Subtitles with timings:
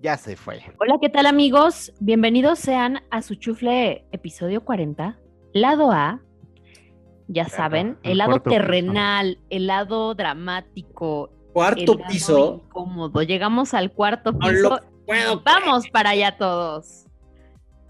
[0.00, 0.60] ya se fue.
[0.80, 1.92] Hola, ¿qué tal amigos?
[2.00, 5.18] Bienvenidos sean a su chufle episodio 40,
[5.52, 6.20] lado A.
[7.26, 11.30] Ya saben, el, lado terrenal, el lado dramático.
[11.52, 12.62] Cuarto el lado piso.
[12.64, 13.22] Incómodo.
[13.22, 14.70] Llegamos al cuarto No piso.
[14.70, 17.06] lo puedo Vamos para allá todos.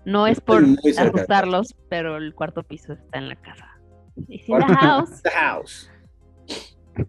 [0.04, 0.64] No es por
[0.98, 3.78] asustarlos, pero el cuarto piso está en la casa.
[4.26, 5.22] It's in the house.
[5.22, 5.90] The house.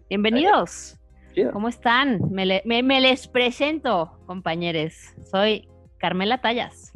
[0.08, 0.99] Bienvenidos.
[1.40, 1.52] Chido.
[1.52, 2.20] ¿Cómo están?
[2.30, 4.94] Me, le- me- me les presento, compañeros.
[5.30, 5.68] Soy
[5.98, 6.92] Carmela Tallas.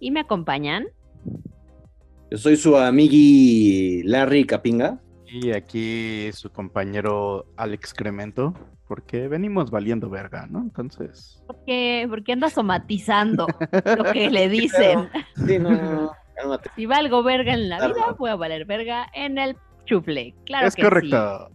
[0.00, 0.86] Y me acompañan.
[2.30, 5.00] Yo soy su amigui Larry Capinga.
[5.28, 8.54] Y aquí su compañero Alex Cremento,
[8.86, 10.60] porque venimos valiendo verga, ¿no?
[10.60, 13.46] Entonces, Porque, porque anda somatizando
[13.98, 15.08] lo que le dicen.
[15.34, 16.70] Sí, no, no, no, cálmate.
[16.76, 18.16] Si valgo verga en la vida, Claro.
[18.20, 20.34] voy a valer verga en el chufle.
[20.44, 21.50] Claro es que correcto.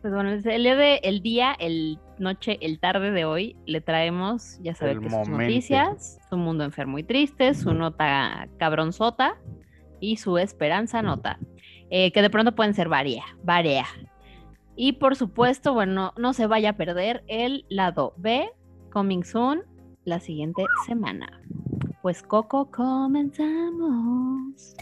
[0.00, 4.74] Pues bueno, el de- el día, el noche, el tarde de hoy, le traemos, ya
[4.74, 9.36] sabe El que sus noticias, su mundo enfermo y triste, su nota cabronzota
[10.00, 11.38] y su esperanza nota,
[11.90, 13.86] eh, que de pronto pueden ser varia, varia.
[14.76, 18.48] Y por supuesto, bueno, no se vaya a perder el lado B,
[18.92, 19.62] coming soon,
[20.04, 21.42] la siguiente semana.
[22.02, 24.76] Pues Coco, comenzamos.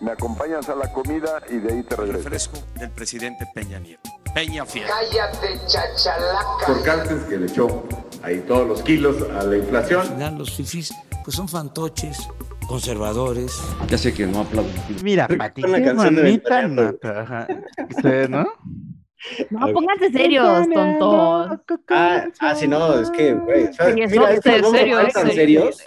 [0.00, 2.24] Me acompañas a la comida y de ahí te regreso.
[2.24, 4.10] Refresco del presidente Peña Nieto.
[4.34, 4.86] Peña Fiel.
[4.86, 6.66] Cállate, chachalaca.
[6.66, 7.84] Por Cartes que le echó
[8.22, 10.00] ahí todos los kilos a la inflación.
[10.00, 12.28] Al final los fifís pues son fantoches,
[12.66, 13.60] conservadores.
[13.88, 14.70] Ya sé que no aplaudo.
[15.02, 17.46] Mira, Pati, qué bonita nota.
[18.28, 18.46] ¿no?
[19.50, 21.58] No, pónganse serios, tontos.
[21.90, 23.64] Ah, ah, sí, no, es que, güey.
[23.64, 25.78] o sea, Sí, eso, mira, estos serio, serios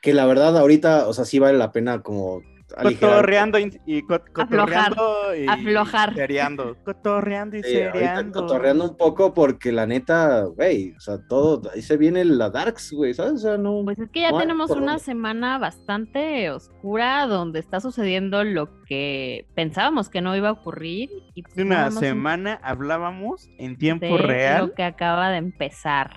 [0.00, 2.42] que la verdad ahorita, o sea, sí vale la pena como.
[2.80, 6.14] Cotorreando y, y co- cotorreando y aflojar.
[6.14, 6.76] seriando.
[6.84, 8.40] Cotorreando y Sí, seriando.
[8.40, 12.92] cotorreando un poco porque la neta, güey, o sea, todo, ahí se viene la Darks,
[12.92, 13.32] güey, ¿sabes?
[13.34, 13.82] O sea, no.
[13.84, 19.46] Pues es que ya No tenemos una semana bastante oscura donde está sucediendo lo que
[19.54, 21.10] pensábamos que no iba a ocurrir.
[21.34, 24.66] Y pues una un- semana hablábamos en tiempo de real.
[24.68, 26.16] Lo que acaba de empezar.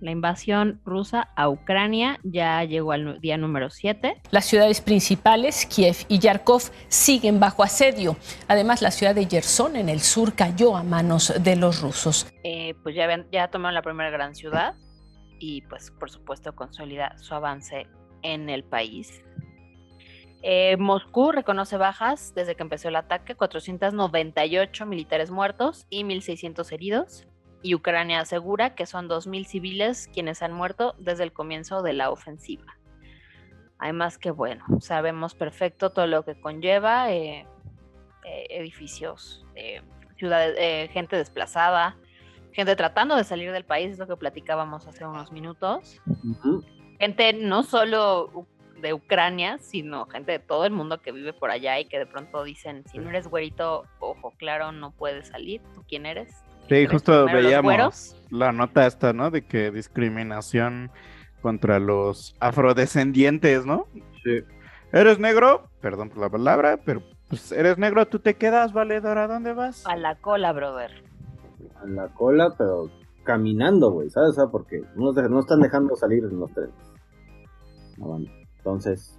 [0.00, 4.20] La invasión rusa a Ucrania ya llegó al día número 7.
[4.30, 8.16] Las ciudades principales, Kiev y Yarkov, siguen bajo asedio.
[8.46, 12.30] Además, la ciudad de Gerson en el sur cayó a manos de los rusos.
[12.44, 14.74] Eh, pues ya, ya tomaron la primera gran ciudad
[15.38, 17.86] y pues por supuesto consolida su avance
[18.22, 19.22] en el país.
[20.42, 27.26] Eh, Moscú reconoce bajas desde que empezó el ataque, 498 militares muertos y 1.600 heridos.
[27.62, 32.10] Y Ucrania asegura que son 2.000 civiles quienes han muerto desde el comienzo de la
[32.10, 32.76] ofensiva.
[33.78, 37.46] Además que bueno, sabemos perfecto todo lo que conlleva, eh,
[38.26, 39.82] eh, edificios, eh,
[40.16, 41.96] ciudades, eh, gente desplazada,
[42.52, 46.00] gente tratando de salir del país, es lo que platicábamos hace unos minutos.
[46.98, 48.48] Gente no solo
[48.80, 52.06] de Ucrania, sino gente de todo el mundo que vive por allá y que de
[52.06, 55.62] pronto dicen, si no eres güerito, ojo claro, no puedes salir.
[55.74, 56.42] ¿Tú quién eres?
[56.68, 59.30] Sí, ¿Eres justo veíamos la nota esta, ¿no?
[59.30, 60.90] De que discriminación
[61.42, 63.86] contra los afrodescendientes, ¿no?
[64.24, 64.40] Sí.
[64.92, 69.26] Eres negro, perdón por la palabra, pero pues eres negro, tú te quedas, valedor, ¿a
[69.26, 69.86] dónde vas?
[69.86, 70.90] A la cola, brother.
[71.82, 72.90] A la cola, pero
[73.24, 74.30] caminando, güey, ¿sabes?
[74.30, 76.74] O sea, porque no, están dejando salir en los trenes.
[77.98, 78.20] No.
[78.58, 79.18] Entonces,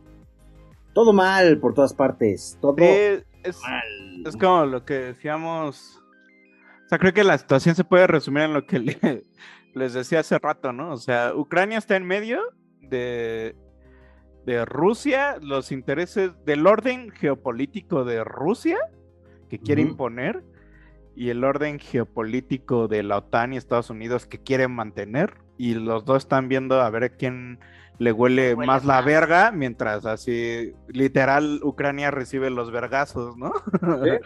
[0.93, 2.57] todo mal por todas partes.
[2.61, 3.23] Todo es,
[3.61, 3.83] mal.
[4.25, 5.96] es como lo que decíamos.
[6.87, 9.25] O sea, creo que la situación se puede resumir en lo que le-
[9.75, 10.91] les decía hace rato, ¿no?
[10.93, 12.41] O sea, Ucrania está en medio
[12.81, 13.55] de,
[14.45, 18.77] de Rusia, los intereses del orden geopolítico de Rusia
[19.49, 20.43] que quiere imponer
[21.15, 26.05] y el orden geopolítico de la OTAN y Estados Unidos que quieren mantener y los
[26.05, 27.59] dos están viendo a ver a quién
[27.99, 29.05] le huele, Huele más la más.
[29.05, 33.51] verga, mientras así literal Ucrania recibe los vergazos, ¿no?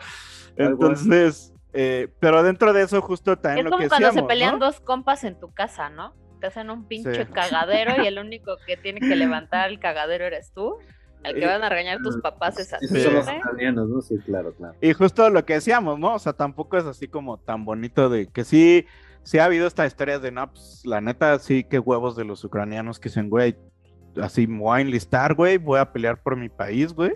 [0.58, 4.60] Entonces, eh, pero dentro de eso justo también Es lo como que cuando se pelean
[4.60, 4.66] ¿no?
[4.66, 6.14] dos compas en tu casa, ¿no?
[6.40, 7.32] Te hacen un pinche Sí.
[7.32, 10.78] cagadero y el único que tiene que levantar el cagadero eres tú.
[11.24, 13.32] Al que Eh, van a regañar tus papás es son los Sí.
[13.40, 14.02] ucranianos, ¿no?
[14.02, 14.74] Sí, claro, claro.
[14.82, 16.16] Y justo lo que decíamos, ¿no?
[16.16, 18.86] O sea, tampoco es así como tan bonito de que sí
[19.24, 22.44] sí ha habido esta historia de, no, pues, la neta, sí, qué huevos de los
[22.44, 23.56] ucranianos que dicen, güey,
[24.20, 27.14] así me voy a enlistar, güey, voy a pelear por mi país, güey.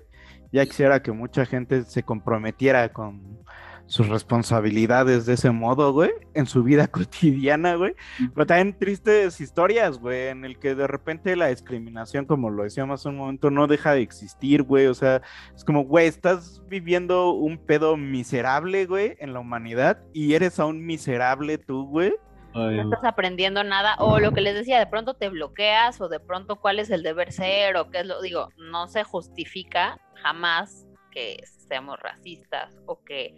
[0.52, 3.40] Ya quisiera que mucha gente se comprometiera con
[3.88, 7.96] sus responsabilidades de ese modo, güey, en su vida cotidiana, güey.
[8.34, 13.02] Pero también tristes historias, güey, en el que de repente la discriminación, como lo decíamos
[13.02, 14.88] hace un momento, no deja de existir, güey.
[14.88, 15.22] O sea,
[15.56, 20.86] es como, güey, estás viviendo un pedo miserable, güey, en la humanidad y eres aún
[20.86, 22.14] miserable tú, güey.
[22.54, 26.22] No estás aprendiendo nada, o lo que les decía, de pronto te bloqueas, o de
[26.22, 30.88] pronto cuál es el deber ser, o qué es lo, digo, no se justifica jamás
[31.12, 33.36] que seamos racistas o que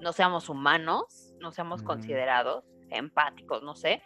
[0.00, 4.02] no seamos humanos, no seamos considerados, empáticos, no sé.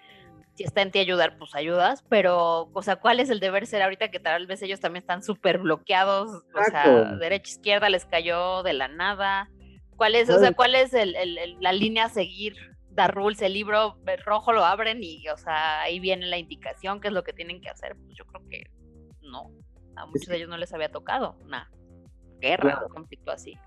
[0.54, 3.82] Si está en ti ayudar, pues ayudas, pero, o sea, ¿cuál es el deber ser
[3.82, 6.30] ahorita que tal vez ellos también están súper bloqueados?
[6.30, 9.50] O sea, derecha, izquierda les cayó de la nada.
[9.96, 12.54] ¿Cuál es, o sea, cuál es el, el, la línea a seguir?
[12.90, 17.08] Da rules, el libro rojo lo abren y, o sea, ahí viene la indicación, qué
[17.08, 17.96] es lo que tienen que hacer.
[17.96, 18.70] Pues yo creo que
[19.22, 19.50] no,
[19.96, 21.68] a muchos de ellos no les había tocado una
[22.38, 23.58] guerra, un conflicto así.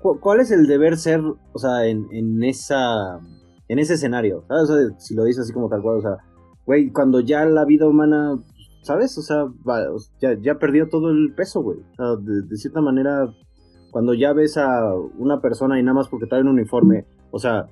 [0.00, 3.18] ¿Cuál es el deber ser, o sea, en, en esa
[3.68, 4.44] en ese escenario?
[4.48, 6.18] O sea, si lo dices así como tal cual, o sea,
[6.66, 8.38] güey, cuando ya la vida humana,
[8.82, 9.16] ¿sabes?
[9.18, 9.46] O sea,
[10.20, 11.78] ya, ya perdió todo el peso, güey.
[11.78, 13.32] O sea, de, cierta manera,
[13.92, 17.68] cuando ya ves a una persona y nada más porque trae un uniforme, o sea,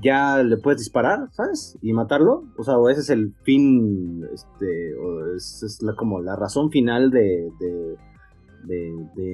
[0.00, 1.78] ya le puedes disparar, ¿sabes?
[1.82, 2.44] Y matarlo.
[2.58, 7.10] O sea, o ese es el fin, este, o es, la, como la razón final
[7.10, 7.50] de,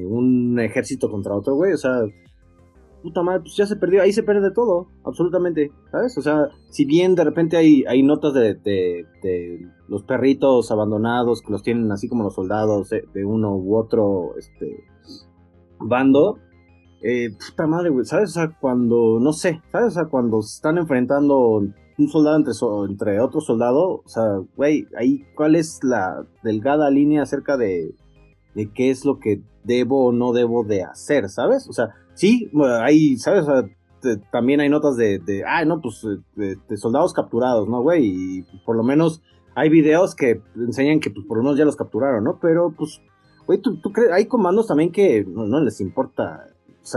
[0.06, 1.72] un ejército contra otro, güey.
[1.72, 2.02] O sea,
[3.02, 6.16] puta madre, pues ya se perdió, ahí se pierde todo, absolutamente, ¿sabes?
[6.18, 11.52] O sea, si bien de repente hay, hay notas de, de, los perritos abandonados que
[11.52, 14.84] los tienen así como los soldados de, uno u otro este,
[15.78, 16.38] bando,
[17.02, 18.30] eh, puta madre, güey, ¿sabes?
[18.30, 19.88] O sea, cuando, no sé, ¿sabes?
[19.88, 21.62] O sea, cuando se están enfrentando
[21.98, 22.52] un soldado entre,
[22.88, 27.94] entre otro soldado, o sea, güey, ahí, ¿cuál es la delgada línea acerca de
[28.58, 31.68] de qué es lo que debo o no debo de hacer, ¿sabes?
[31.68, 32.50] O sea, sí,
[32.82, 33.46] hay, ¿sabes?
[34.32, 38.04] También hay notas de, de ah, no, pues, de, soldados capturados, ¿no, güey?
[38.04, 39.22] Y por lo menos
[39.54, 42.40] hay videos que enseñan que, pues, por lo menos ya los capturaron, ¿no?
[42.42, 43.00] Pero, pues,
[43.46, 46.48] güey, ¿tú, tú crees, hay comandos también que no, les importa,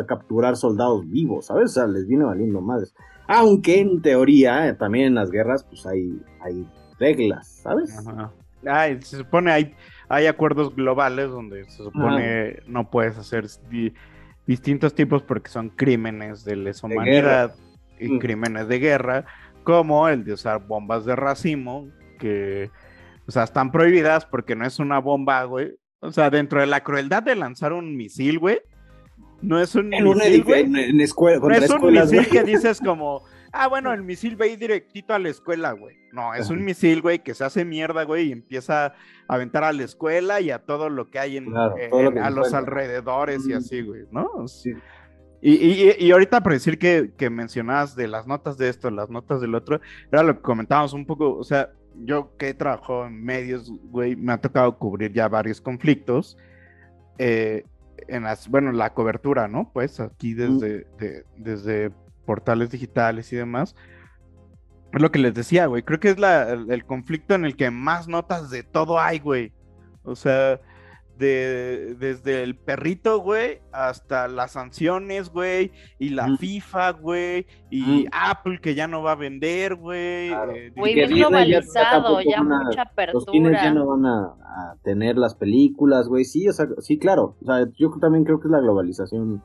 [0.07, 1.65] capturar soldados vivos, ¿sabes?
[1.65, 2.95] O sea, les viene valiendo madres.
[3.27, 6.67] Aunque en teoría, también en las guerras, pues hay, hay
[6.97, 7.95] reglas, ¿sabes?
[7.99, 8.31] Ajá.
[8.65, 9.75] Ay, se supone hay
[10.11, 13.47] hay acuerdos globales donde se supone no puedes hacer
[14.45, 17.55] distintos tipos porque son crímenes de lesa humanidad
[17.97, 18.19] y mm.
[18.19, 19.25] crímenes de guerra,
[19.63, 21.87] como el de usar bombas de racimo,
[22.19, 22.69] que,
[23.25, 25.75] o sea, están prohibidas porque no es una bomba, güey.
[26.01, 28.59] O sea, dentro de la crueldad de lanzar un misil, güey,
[29.41, 30.67] no es un misil, güey.
[30.67, 35.13] no es un misil que dices como, ah, bueno, el misil va a ir directito
[35.13, 35.97] a la escuela, güey.
[36.11, 38.93] No, es un misil, güey, que se hace mierda, güey, y empieza a
[39.27, 41.89] aventar a la escuela y a todo lo que hay en, eh,
[42.21, 44.47] a los alrededores y así, güey, ¿no?
[44.47, 44.73] Sí.
[45.41, 49.09] Y, y, y, ahorita por decir que, que mencionabas de las notas de esto, las
[49.09, 49.81] notas del otro,
[50.11, 54.33] era lo que comentábamos un poco, o sea, yo que trabajo en medios, güey, me
[54.33, 56.37] ha tocado cubrir ya varios conflictos.
[57.17, 57.65] Eh,
[58.07, 59.71] en las, bueno, la cobertura, ¿no?
[59.71, 60.87] Pues aquí desde,
[61.37, 61.91] desde
[62.25, 63.75] portales digitales y demás.
[64.93, 65.83] Es lo que les decía, güey.
[65.83, 69.53] Creo que es la, el, conflicto en el que más notas de todo hay, güey.
[70.03, 70.59] O sea,
[71.17, 78.59] de, desde el perrito, güey, hasta las sanciones, güey, y la FIFA, güey, y Apple
[78.59, 80.31] que ya no va a vender, güey.
[80.31, 83.13] Eh, muy bien globalizado, ya, mucha apertura.
[83.13, 84.35] Los cines ya no van a,
[84.83, 86.25] tener las películas, güey.
[86.25, 87.37] Sí, o sea, sí, claro.
[87.41, 89.41] O sea, yo también creo que es la globalización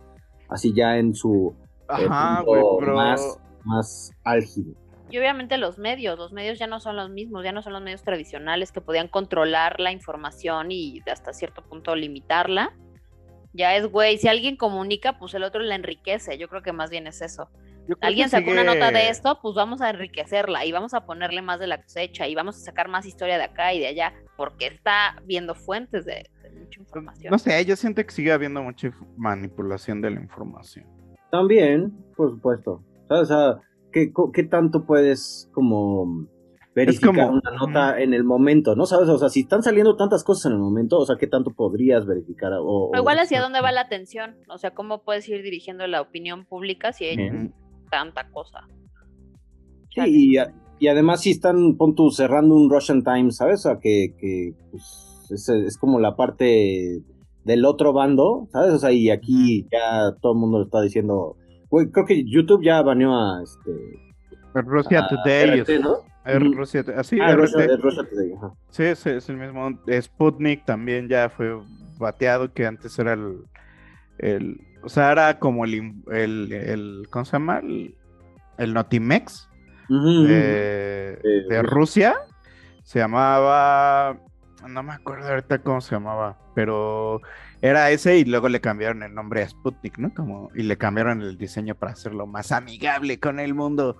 [0.49, 1.55] así ya en su
[1.89, 2.63] Ajá, güey,
[2.95, 4.75] más, más álgido.
[5.09, 7.83] Y obviamente los medios, los medios ya no son los mismos, ya no son los
[7.83, 12.75] medios tradicionales que podían controlar la información y hasta cierto punto limitarla.
[13.53, 16.37] Ya es, güey, si alguien comunica, pues el otro la enriquece.
[16.39, 17.49] Yo creo que más bien es eso.
[18.01, 21.61] Alguien sacó una nota de esto, pues vamos a enriquecerla y vamos a ponerle más
[21.61, 24.67] de la cosecha y vamos a sacar más historia de acá y de allá, porque
[24.67, 27.31] está viendo fuentes de, de mucha información.
[27.31, 30.85] No sé, yo siento que sigue habiendo mucha manipulación de la información.
[31.37, 32.83] También, por supuesto.
[33.11, 33.61] O sea,
[33.93, 36.27] ¿qué, ¿qué, tanto puedes como
[36.75, 38.75] verificar una nota en el momento?
[38.75, 39.11] ¿No sabes?
[39.11, 42.07] O sea, si están saliendo tantas cosas en el momento, o sea, ¿qué tanto podrías
[42.07, 42.53] verificar?
[42.59, 44.37] O, igual hacia dónde va la atención.
[44.49, 47.51] O sea, ¿cómo puedes ir dirigiendo la opinión pública si hay
[47.91, 48.67] tanta cosa?
[49.91, 50.37] Sí,
[50.79, 53.61] y, además si están, pon tú, cerrando un Russian Times, ¿sabes?
[53.61, 57.03] O sea, que, que pues, es, es como la parte
[57.47, 58.75] del otro bando, ¿sabes?
[58.75, 61.37] O sea, y aquí ya todo el mundo lo está diciendo.
[61.71, 63.71] Güey, creo que YouTube ya baneó a este.
[64.55, 65.61] Rusia a Today.
[65.61, 65.93] RT, ¿no?
[65.93, 66.55] Ujú.
[66.55, 68.53] Rusia, así, Ah, Today, ajá.
[68.71, 69.71] Sí, es, es el mismo.
[69.89, 71.57] Sputnik también ya fue
[71.99, 73.45] bateado, que antes era el,
[74.19, 77.61] el o sea, era como el, el, el ¿cómo se llama?
[77.61, 77.95] El,
[78.59, 79.49] el Notimex
[79.89, 82.17] de Rusia.
[82.83, 84.19] Se llamaba,
[84.69, 87.21] no me acuerdo ahorita cómo se llamaba, pero
[87.63, 90.13] era ese y luego le cambiaron el nombre a Sputnik, ¿no?
[90.15, 93.97] Como, y le cambiaron el diseño para hacerlo más amigable con el mundo.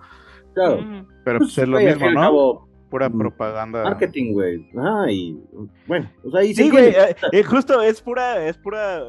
[0.53, 0.81] Claro.
[0.81, 1.07] Mm.
[1.23, 2.21] Pero pues es lo mismo, ¿no?
[2.21, 3.83] cabo, Pura mm, propaganda.
[3.83, 4.69] Marketing, güey.
[5.09, 5.37] Y
[5.87, 9.03] bueno, o sea, ahí Sí, güey, eh, eh, justo es pura, es pura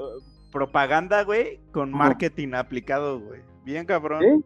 [0.51, 3.41] propaganda, güey, con marketing aplicado, güey.
[3.65, 4.23] Bien cabrón.
[4.23, 4.45] ¿Sí?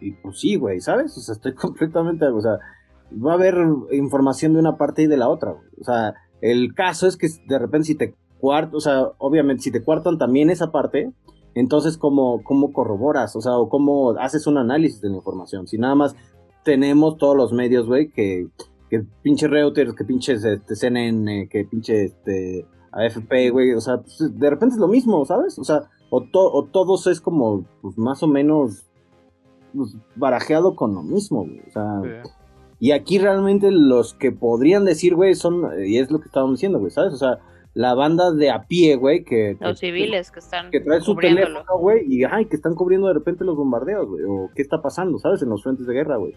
[0.00, 1.16] Y pues sí, güey, ¿sabes?
[1.16, 2.58] O sea, estoy completamente, o sea,
[3.12, 3.56] va a haber
[3.92, 5.52] información de una parte y de la otra.
[5.80, 9.70] O sea, el caso es que de repente si te cuartan, o sea, obviamente si
[9.70, 11.12] te cuartan también esa parte,
[11.54, 15.66] entonces cómo, cómo corroboras, o sea, o cómo haces un análisis de la información.
[15.66, 16.14] Si nada más
[16.64, 18.48] tenemos todos los medios, güey, que,
[18.90, 24.18] que pinche Reuters, que pinches este, CNN, que pinche este, AFP, güey, o sea, pues,
[24.38, 25.58] de repente es lo mismo, ¿sabes?
[25.58, 28.86] O sea, o, to- o todos es como, pues más o menos
[29.74, 31.60] pues, barajeado con lo mismo, güey.
[31.68, 32.00] O sea.
[32.80, 36.78] Y aquí realmente los que podrían decir, güey, son, y es lo que estábamos diciendo,
[36.78, 37.12] güey, ¿sabes?
[37.12, 37.38] O sea,
[37.74, 41.78] la banda de a pie, güey, que, Los civiles que están que trae su teléfono,
[41.78, 45.18] güey, y ay, que están cubriendo de repente los bombardeos, güey, o qué está pasando,
[45.18, 45.42] ¿sabes?
[45.42, 46.34] En los frentes de guerra, güey.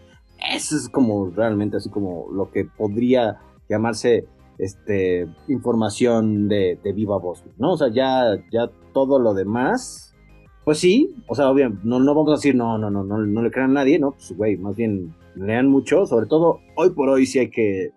[0.53, 4.25] Eso es como realmente así como lo que podría llamarse
[4.57, 7.73] este información de, de viva voz, güey, ¿no?
[7.73, 10.15] O sea, ya, ya todo lo demás,
[10.63, 13.41] pues sí, o sea, obviamente, no, no vamos a decir, no, no, no, no, no
[13.41, 14.11] le crean a nadie, ¿no?
[14.11, 17.89] Pues, güey, más bien lean mucho, sobre todo hoy por hoy sí hay que,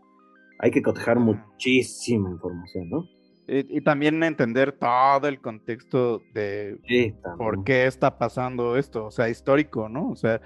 [0.59, 3.05] hay que cotejar muchísima información, ¿no?
[3.47, 9.11] Y, y también entender todo el contexto de Sí, por qué está pasando esto, o
[9.11, 10.09] sea, histórico, ¿no?
[10.11, 10.41] O sea,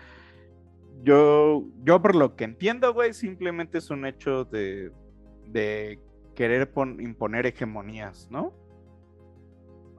[1.05, 4.91] yo, yo por lo que entiendo, güey, simplemente es un hecho de,
[5.47, 6.01] de
[6.35, 8.53] querer pon- imponer hegemonías, ¿no?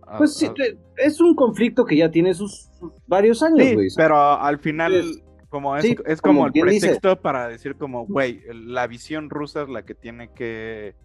[0.06, 3.66] A- Pues sí, a- te- es un conflicto que ya tiene sus, sus varios años,
[3.66, 3.88] Sí, güey.
[3.96, 6.88] pero al final, Es- como es, sí, es como como el dice.
[6.88, 10.96] pretexto para decir como, güey, la visión rusa es la que tiene que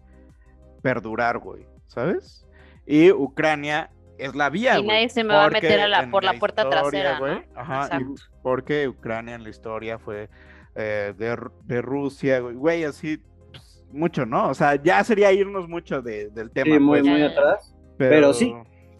[0.81, 2.47] perdurar, güey, ¿sabes?
[2.85, 4.87] Y Ucrania es la vía, Y güey.
[4.87, 7.35] nadie se me va a meter porque a la- por la puerta historia, trasera, güey,
[7.53, 7.59] ¿no?
[7.59, 8.05] Ajá, y
[8.41, 10.29] porque Ucrania en la historia fue
[10.75, 13.17] eh, de, de Rusia, güey, güey, así,
[13.51, 14.49] pues, mucho, ¿no?
[14.49, 17.73] O sea, ya sería irnos mucho de- del tema, Sí, muy, pues, muy atrás.
[17.97, 18.53] Pero, sí,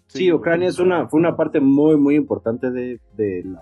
[0.07, 3.61] sí, Ucrania es una, fue una parte muy, muy importante de, de la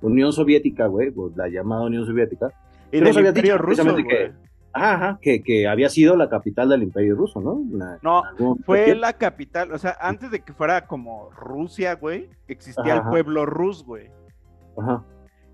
[0.00, 2.48] Unión Soviética, güey, pues, la llamada Unión Soviética.
[2.92, 4.32] Y del Imperio dicho Ruso, que,
[4.72, 7.62] ajá, ajá, que, que había sido la capital del Imperio Ruso, ¿no?
[7.72, 8.22] La- No,
[8.64, 13.08] fue la capital, o sea, antes de que fuera como Rusia, güey, existía Ajá, el
[13.10, 14.10] pueblo rus, güey.
[14.78, 15.02] Ajá.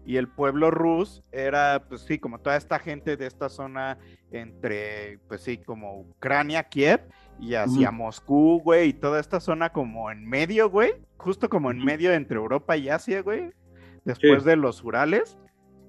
[0.05, 3.99] Y el pueblo rus era, pues sí, como toda esta gente de esta zona
[4.33, 7.03] entre, pues sí, como Ucrania, Kiev,
[7.39, 7.91] y hacia.
[7.93, 12.37] Moscú, güey, y toda esta zona como en medio, güey, justo como en medio entre
[12.37, 13.53] Europa y Asia, güey,
[14.05, 14.49] después Sí.
[14.49, 15.39] de los Urales,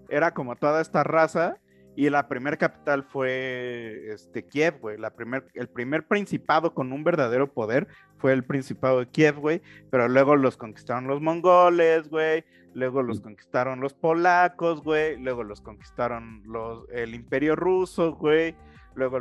[0.10, 1.58] era como toda esta raza,
[1.96, 7.04] y la primer capital fue este, Kiev, güey, la primer, el primer principado con un
[7.04, 12.46] verdadero poder fue el principado de Kiev, güey, pero luego los conquistaron los mongoles, güey,
[12.74, 18.56] luego los conquistaron los polacos, güey, luego los conquistaron los, el imperio ruso, güey,
[18.96, 19.20] luego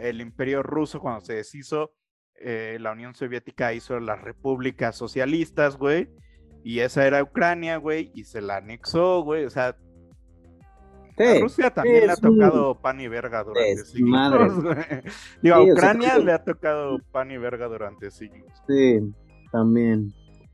[0.00, 1.92] el imperio ruso cuando se deshizo,
[2.36, 6.08] eh, la Unión Soviética hizo las repúblicas socialistas, güey,
[6.64, 9.76] y esa era Ucrania, güey, y se la anexó, güey, o sea, a
[11.16, 14.76] Sí, Rusia también le ha un tocado pan y verga durante siglos, güey.
[15.42, 18.52] Digo, a Sí, o sea, Ucrania le ha tocado pan y verga durante siglos.
[18.68, 19.00] Sí,
[19.50, 20.12] también.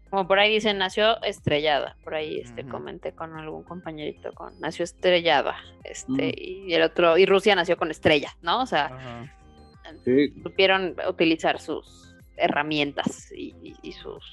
[0.08, 1.96] Como por ahí dicen, nació estrellada.
[2.04, 5.56] Por ahí este comenté con algún compañerito con nació estrellada.
[5.82, 8.62] Este, y el otro, y Rusia nació con estrella, ¿no?
[8.62, 9.28] O sea,
[10.04, 10.32] Sí.
[10.42, 14.24] supieron utilizar sus herramientas y, y- y sus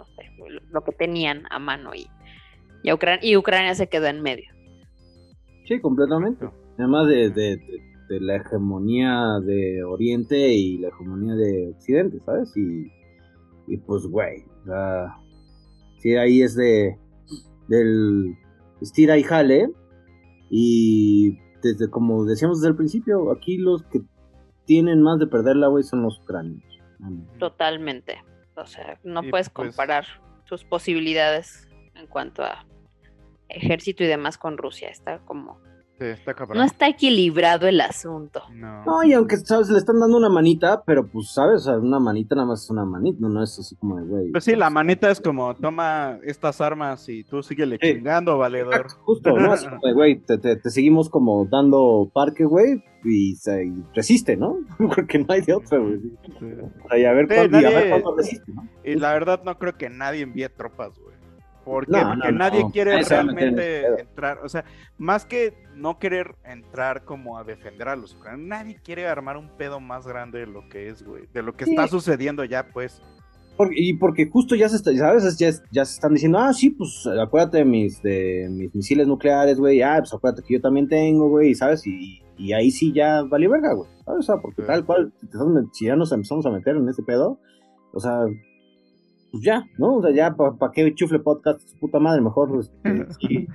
[0.00, 0.22] no sé,
[0.70, 2.06] lo que tenían a mano y,
[2.82, 4.50] y, Ucrania, y Ucrania se quedó en medio.
[5.68, 6.48] Sí, completamente.
[6.78, 12.52] Además de, de- de- de la hegemonía de Oriente y la hegemonía de Occidente, ¿sabes?
[12.56, 12.90] Y,
[13.68, 15.16] y pues, güey, sea,
[15.98, 16.96] sí, ahí es de
[17.68, 18.34] del
[18.80, 19.70] estira y jale.
[20.50, 24.00] Y desde, como decíamos desde el principio, aquí los que
[24.64, 26.64] tienen más de perderla, güey, son los ucranianos.
[27.38, 28.16] Totalmente.
[28.60, 30.06] O sea, no Y puedes pues- comparar
[30.44, 32.66] sus posibilidades en cuanto a
[33.48, 34.88] ejército y demás con Rusia.
[34.88, 35.60] Está como
[36.00, 36.58] está cabrón.
[36.58, 38.42] No está equilibrado el asunto.
[38.54, 38.84] No.
[38.84, 39.68] No, y aunque, ¿sabes?
[39.70, 41.66] Le están dando una manita, pero pues, ¿sabes?
[41.66, 44.30] Una manita nada más es una manita, no, no es así como de, güey.
[44.32, 47.94] Pues sí, la manita es como, toma estas armas y tú síguele Sí.
[47.94, 48.74] chingando, valedor.
[48.74, 49.52] Exacto, justo, ¿no?
[49.52, 53.72] Así como de, güey, te, te- te seguimos como dando parque, güey, y, se- y
[53.94, 54.56] resiste, ¿no?
[54.78, 55.98] Porque no hay de otra, güey.
[56.00, 56.44] Sí.
[56.84, 58.68] O sea, y a ver Sí, cuánto, y a ver nadie- cuánto resiste, ¿no?
[58.84, 61.09] Y la verdad no creo que nadie envíe tropas, güey.
[61.64, 61.92] ¿Por qué?
[61.92, 62.70] No, Porque no, nadie no.
[62.70, 64.64] quiere realmente entrar, o sea,
[64.98, 69.48] más que no querer entrar como a defender a los ucranianos, nadie quiere armar un
[69.56, 71.70] pedo más grande de lo que es, güey, de lo que Sí.
[71.72, 73.02] está sucediendo ya, pues.
[73.56, 75.36] Porque- y porque justo ya se está, ¿sabes?
[75.36, 79.58] Ya, ya se están diciendo, ah, sí, pues acuérdate de mis, de mis misiles nucleares,
[79.58, 81.86] güey, ah, pues acuérdate que yo también tengo, güey, ¿sabes?
[81.86, 84.20] Y, y ahí sí ya vale verga, güey, ¿sabes?
[84.20, 84.66] O sea, porque Sí.
[84.66, 85.12] tal cual,
[85.72, 87.38] si ya nos empezamos a meter en ese pedo,
[87.92, 88.20] o sea,
[89.30, 89.96] pues ya, ¿no?
[89.96, 92.20] O sea, ya, ¿para pa qué chufle podcast, su puta madre?
[92.20, 93.46] Mejor, este, sí,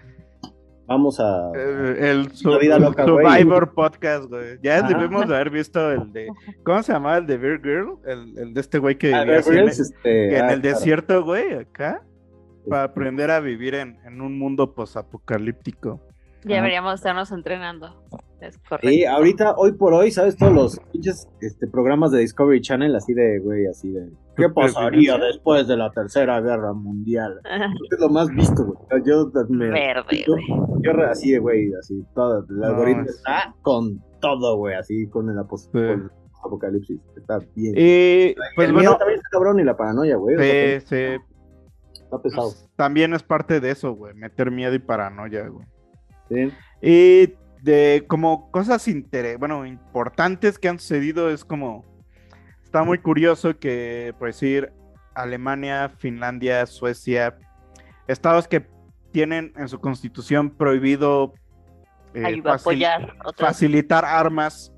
[0.87, 1.51] vamos a...
[1.55, 3.25] Eh, el su- vida loca, güey.
[3.25, 4.57] Survivor Podcast, güey.
[4.61, 4.87] Ya Ajá.
[4.87, 6.27] debimos de haber visto el de,
[6.63, 7.17] ¿cómo se llamaba?
[7.17, 9.93] El de Bear Girl, el, el de este güey que Ah, vivía así en, este,
[10.03, 10.75] que en ah, el claro.
[10.77, 12.03] desierto, güey, acá,
[12.69, 15.99] para Este, aprender a vivir en, en un mundo posapocalíptico.
[16.43, 18.03] Ya deberíamos estarnos entrenando.
[18.39, 18.87] Es correcto.
[18.89, 20.37] Sí, ahorita, hoy por hoy, ¿sabes?
[20.37, 24.09] Todos los pinches este, programas de Discovery Channel, así de, güey, así de.
[24.37, 27.39] ¿Qué pasaría después de la Tercera Guerra Mundial?
[27.91, 29.01] Es lo más visto, güey.
[29.05, 30.45] Yo, me, Verde, yo, güey.
[30.83, 32.45] yo re- así de, güey, así, todo.
[32.49, 35.69] El No, algoritmo es- está con todo, güey, así con el apos- Sí.
[35.71, 36.09] con el
[36.43, 36.99] apocalipsis.
[37.17, 37.73] Está bien.
[37.77, 40.35] Y pues el miedo bueno, también está cabrón y la paranoia, güey.
[40.37, 41.21] sí, sí,
[42.03, 42.49] Está pesado.
[42.49, 45.65] pues, también es parte de eso, güey, meter miedo y paranoia, güey.
[46.29, 46.51] Sí.
[46.81, 51.83] Y de como cosas intere- bueno, importantes que han sucedido es como
[52.75, 54.73] está muy curioso que por decir
[55.13, 57.37] Alemania, Finlandia, Suecia,
[58.05, 58.67] estados que
[59.13, 61.33] tienen en su constitución prohibido
[62.13, 64.73] eh, Ayuda a facil- apoyar otras facilitar armas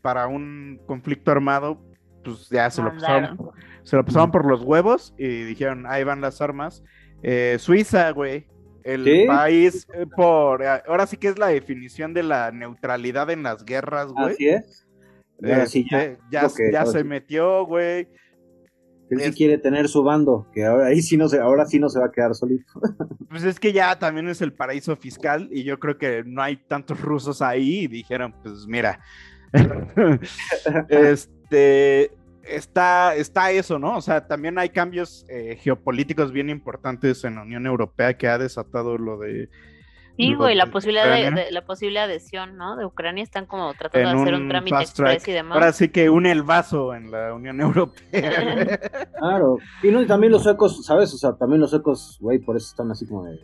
[0.00, 1.82] para un conflicto armado,
[2.24, 3.38] pues ya se lo pasaron,
[3.82, 6.82] se lo pasaron por los huevos y dijeron, ahí van las armas.
[7.22, 8.46] Eh, Suiza, güey,
[8.84, 9.24] el ¿Sí?
[9.26, 14.12] país eh, por, ahora sí que es la definición de la neutralidad en las guerras,
[14.12, 14.32] güey.
[14.32, 14.83] Así es.
[15.44, 16.04] Y ahora sí, ya.
[16.04, 17.04] Este, ya, se sí.
[17.04, 18.08] metió, güey.
[19.10, 21.78] Él sí es- quiere tener su bando, que ahora ahí sí no se, ahora sí
[21.78, 22.72] no se va a quedar solito.
[23.28, 26.56] Pues es que ya también es el paraíso fiscal y yo creo que no hay
[26.56, 29.00] tantos rusos ahí y dijeron, pues mira,
[30.88, 32.12] este,
[32.44, 33.96] está, está eso, ¿no?
[33.96, 38.38] O sea, también hay cambios eh, geopolíticos bien importantes en la Unión Europea que ha
[38.38, 39.48] desatado lo de...
[40.16, 42.76] Sí, güey, la posibilidad de, la posible adhesión, ¿no?
[42.76, 45.54] De Ucrania están como tratando en de hacer un un trámite express y demás.
[45.56, 48.00] Ahora sí que une el vaso en la Unión Europea.
[49.18, 49.58] Claro.
[49.82, 51.12] Y, no, y también los suecos, ¿sabes?
[51.14, 53.38] O sea, también los suecos, güey, por eso están así como de.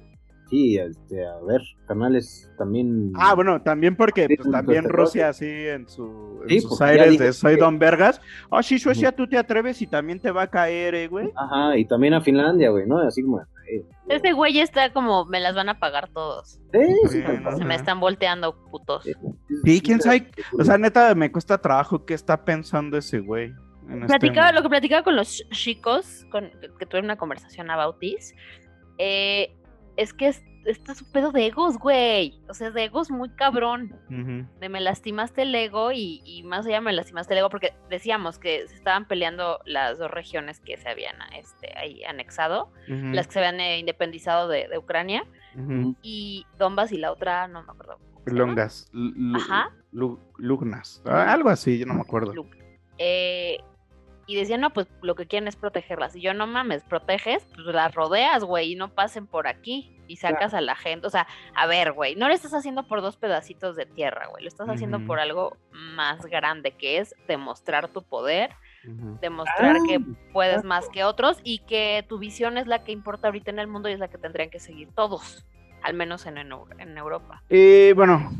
[0.50, 3.12] Sí, este, a ver, canales también.
[3.14, 6.80] Ah, bueno, también porque pues, pues, también este Rusia así en, su, en Sí, sus
[6.80, 8.20] aires de soy que- Don Vergas.
[8.50, 11.30] Ah, sí, Suecia, tú te atreves y también te va a caer, eh, güey.
[11.36, 12.98] Ajá, y también a Finlandia, güey, ¿no?
[12.98, 13.40] Así como.
[13.70, 16.60] Eh, Este güey está como, me las van a pagar todos.
[16.72, 19.04] Se me están volteando, putos.
[19.64, 20.30] Sí, quién sabe.
[20.58, 23.52] O sea, neta, me cuesta trabajo qué está pensando ese güey.
[23.88, 27.98] en este Platicaba, lo que platicaba con los chicos, con, que tuve una conversación about
[27.98, 28.34] this,
[28.98, 29.56] eh,
[29.96, 32.40] es que es, esto es un pedo de egos, güey.
[32.48, 33.96] O sea, de egos muy cabrón.
[34.60, 38.38] De me lastimaste el ego y, y más allá me lastimaste el ego porque decíamos
[38.38, 42.72] que se estaban peleando las dos regiones que se habían este, ahí anexado,
[43.14, 45.24] las que se habían eh, independizado de, de Ucrania
[46.02, 47.98] y Donbass y la otra, no me acuerdo.
[48.26, 48.90] Longas.
[49.36, 49.70] Ajá.
[49.92, 51.02] lu- Lugnas.
[51.06, 52.32] Ah, algo así, yo no me acuerdo.
[52.98, 53.58] Eh,
[54.30, 56.14] y decían, no, pues lo que quieren es protegerlas.
[56.14, 59.96] Y yo, no mames, proteges, pues las rodeas, güey, y no pasen por aquí.
[60.06, 61.06] Y sacas a la gente.
[61.06, 64.42] O sea, a ver, güey, no lo estás haciendo por dos pedacitos de tierra, güey.
[64.42, 68.50] Lo estás haciendo por algo más grande, que es demostrar tu poder,
[69.20, 70.00] demostrar Ah, que
[70.32, 73.66] puedes más que otros y que tu visión es la que importa ahorita en el
[73.66, 75.44] mundo y es la que tendrían que seguir todos,
[75.82, 77.42] al menos en, en, en Europa.
[77.48, 78.32] Y bueno,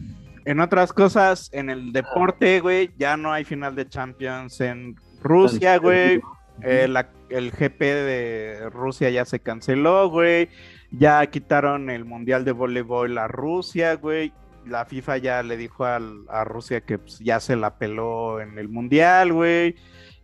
[0.45, 5.79] en otras cosas, en el deporte, güey, ya no hay final de Champions en Rusia,
[5.79, 6.21] güey.
[6.63, 10.49] Eh, la- el GP de Rusia ya se canceló, güey.
[10.91, 14.33] Ya quitaron el Mundial de Voleibol a Rusia, güey.
[14.67, 18.59] La FIFA ya le dijo al- a Rusia que pues, ya se la peló en
[18.59, 19.77] el Mundial, güey.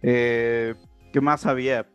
[0.02, 0.74] Eh,
[1.12, 1.86] ¿Qué más había?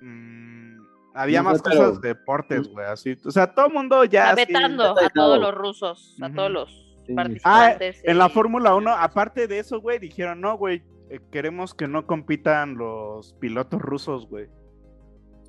[0.00, 0.78] Mm,
[1.14, 2.86] había No, más pero- cosas de deportes, güey.
[2.86, 4.30] Así, o sea, todo el mundo ya.
[4.30, 6.70] Está así- vetando a todos los rusos, a todos los
[7.06, 7.12] Sí.
[7.12, 8.00] Ah, participantes.
[8.04, 12.06] en la Fórmula 1, aparte de eso, güey, dijeron, no, güey, eh, queremos que no
[12.06, 14.46] compitan los pilotos rusos, güey.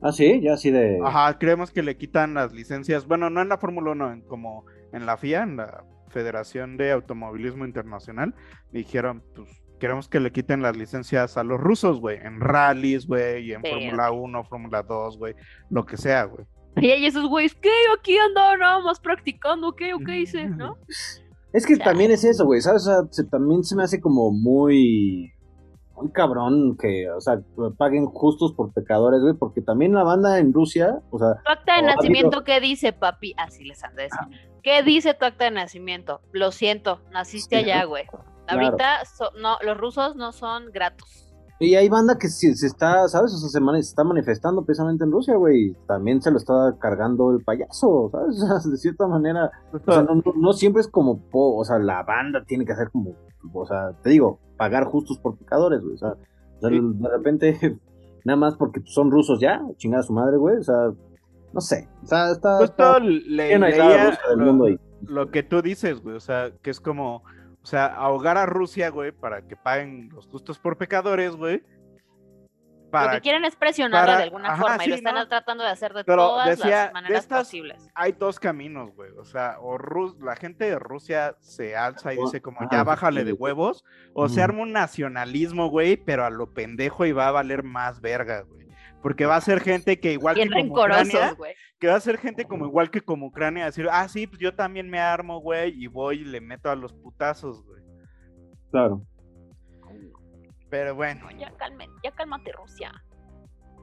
[0.01, 0.99] Ah, sí, ya así de.
[1.03, 4.65] Ajá, creemos que le quitan las licencias, bueno, no en la Fórmula 1, en- como
[4.91, 8.35] en la FIA, en la Federación de Automovilismo Internacional
[8.71, 9.49] dijeron, pues
[9.79, 13.61] queremos que le quiten las licencias a los rusos, güey, en rallies, güey, y en
[13.63, 15.35] Sí, Fórmula 1, Fórmula 2, güey,
[15.69, 16.45] lo que sea, güey.
[16.75, 17.69] Y esos güeyes, ¿qué?
[17.97, 19.93] Aquí andaban nada más practicando, ¿qué?
[19.93, 20.45] ¿O qué hice?
[20.47, 20.77] ¿No?
[21.53, 22.81] Es que también es eso, güey, ¿sabes?
[22.81, 25.32] O sea, se- también se me hace como muy.
[26.03, 27.39] Muy cabrón que, o sea,
[27.77, 31.35] paguen justos por pecadores, güey, porque también la banda en Rusia, o sea.
[31.45, 33.33] Tu acta de o ha habido- nacimiento, ¿qué dice, papi?
[33.37, 34.19] Así les han de decir.
[34.63, 36.19] ¿Qué dice tu acta de nacimiento?
[36.33, 38.05] Lo siento, naciste Sí, allá, güey.
[38.07, 38.25] claro.
[38.49, 41.29] Ahorita, so- no, los rusos no son gratos.
[41.59, 43.33] Y hay banda que se, se está, ¿sabes?
[43.33, 45.73] O sea, se, está manifestando precisamente en Rusia, güey.
[45.87, 48.35] También se lo está cargando el payaso, ¿sabes?
[48.43, 49.49] O sea, de cierta manera.
[49.71, 52.73] O sea, no, no- no siempre es como, po- o sea, la banda tiene que
[52.73, 53.11] hacer como,
[53.53, 55.95] o sea, te digo, pagar justos por pecadores, güey.
[55.95, 56.13] O sea,
[56.61, 57.57] de repente,
[58.25, 60.57] nada más porque son rusos ya, chingada su madre, güey.
[60.57, 60.91] O sea,
[61.53, 61.87] no sé.
[62.03, 62.57] O sea, está.
[62.59, 64.79] Justo está le- leía del lo- mundo ahí.
[65.05, 68.89] lo que tú dices, güey, o sea, que es como, o sea, ahogar a Rusia,
[68.89, 71.61] güey, para que paguen los justos por pecadores, güey.
[72.93, 75.27] Lo que quieren es presionarla para- de alguna ajá, forma y lo están ¿no?
[75.27, 77.89] tratando de hacer de Pero todas decía, las maneras de estas posibles.
[77.95, 79.11] hay dos caminos, güey.
[79.17, 82.69] O sea, o Rus- la gente de Rusia se alza y O- dice como, ajá,
[82.71, 87.11] ya bájale de huevos, o se arma un nacionalismo, güey, pero a lo pendejo y
[87.11, 88.67] va a valer más verga, güey.
[89.01, 91.55] Porque va a ser gente que igual Bien que como Ucrania, güey.
[91.77, 94.55] que va a ser gente como igual que como Ucrania, decir, ah, sí, pues yo
[94.55, 97.81] también me armo, güey, y voy y le meto a los putazos, güey.
[98.71, 99.01] Claro.
[100.73, 102.91] Pero bueno, Ya, calme, ya cálmate, Rusia.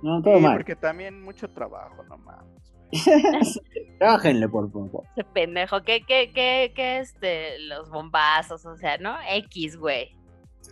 [0.03, 0.57] No, todo sí, mal.
[0.57, 2.75] porque también mucho trabajo, no mames.
[4.01, 5.05] Bájenle, por favor.
[5.15, 9.15] Ese pendejo, que, que, que, que, este, los bombazos, o sea, ¿no?
[9.31, 10.17] X, güey.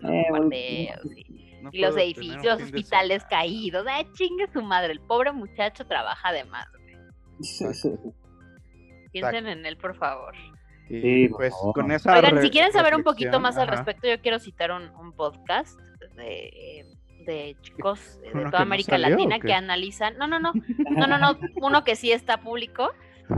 [0.03, 3.29] Los Eh, bueno, bombardeos y, No y los edificios, hospitales semana.
[3.43, 3.87] caídos.
[3.89, 6.67] Ay, chingue su madre, el pobre muchacho trabaja de más.
[9.13, 10.35] Piensen en él, por favor.
[10.91, 13.77] Y Sí, pues con esa Oigan, si quieren saber un poquito más al ajá.
[13.77, 15.79] respecto, yo quiero citar un, un podcast
[16.19, 16.87] de,
[17.25, 20.39] de chicos eh, de ¿Uno que toda no América salió, Latina que analizan, no, no,
[20.39, 22.91] no, no, no, no, uno que sí está público,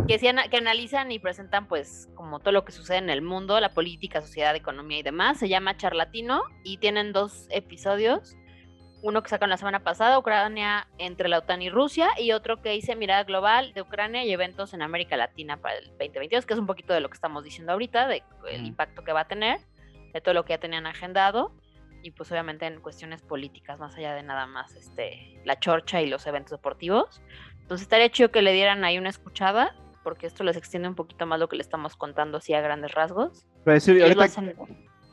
[0.06, 3.58] que sí que analizan y presentan pues como todo lo que sucede en el mundo,
[3.60, 5.38] la política, sociedad, economía y demás.
[5.38, 8.36] Se llama Charlatino y tienen dos episodios.
[9.02, 12.70] Uno que sacaron la semana pasada, Ucrania entre la OTAN y Rusia, y otro que
[12.72, 16.60] dice Mirada Global de Ucrania y eventos en América Latina para el 2022, que es
[16.60, 18.68] un poquito de lo que estamos diciendo ahorita, de el Ujú.
[18.68, 19.58] impacto que va a tener,
[20.12, 21.54] de todo lo que ya tenían agendado,
[22.02, 26.06] y pues obviamente en cuestiones políticas, más allá de nada más este la chorcha y
[26.08, 27.22] los eventos deportivos.
[27.60, 31.26] Entonces estaría chido que le dieran ahí una escuchada, porque esto les extiende un poquito
[31.26, 33.46] más lo que le estamos contando así a grandes rasgos.
[33.64, 34.52] Pero decir, ahorita, hacen de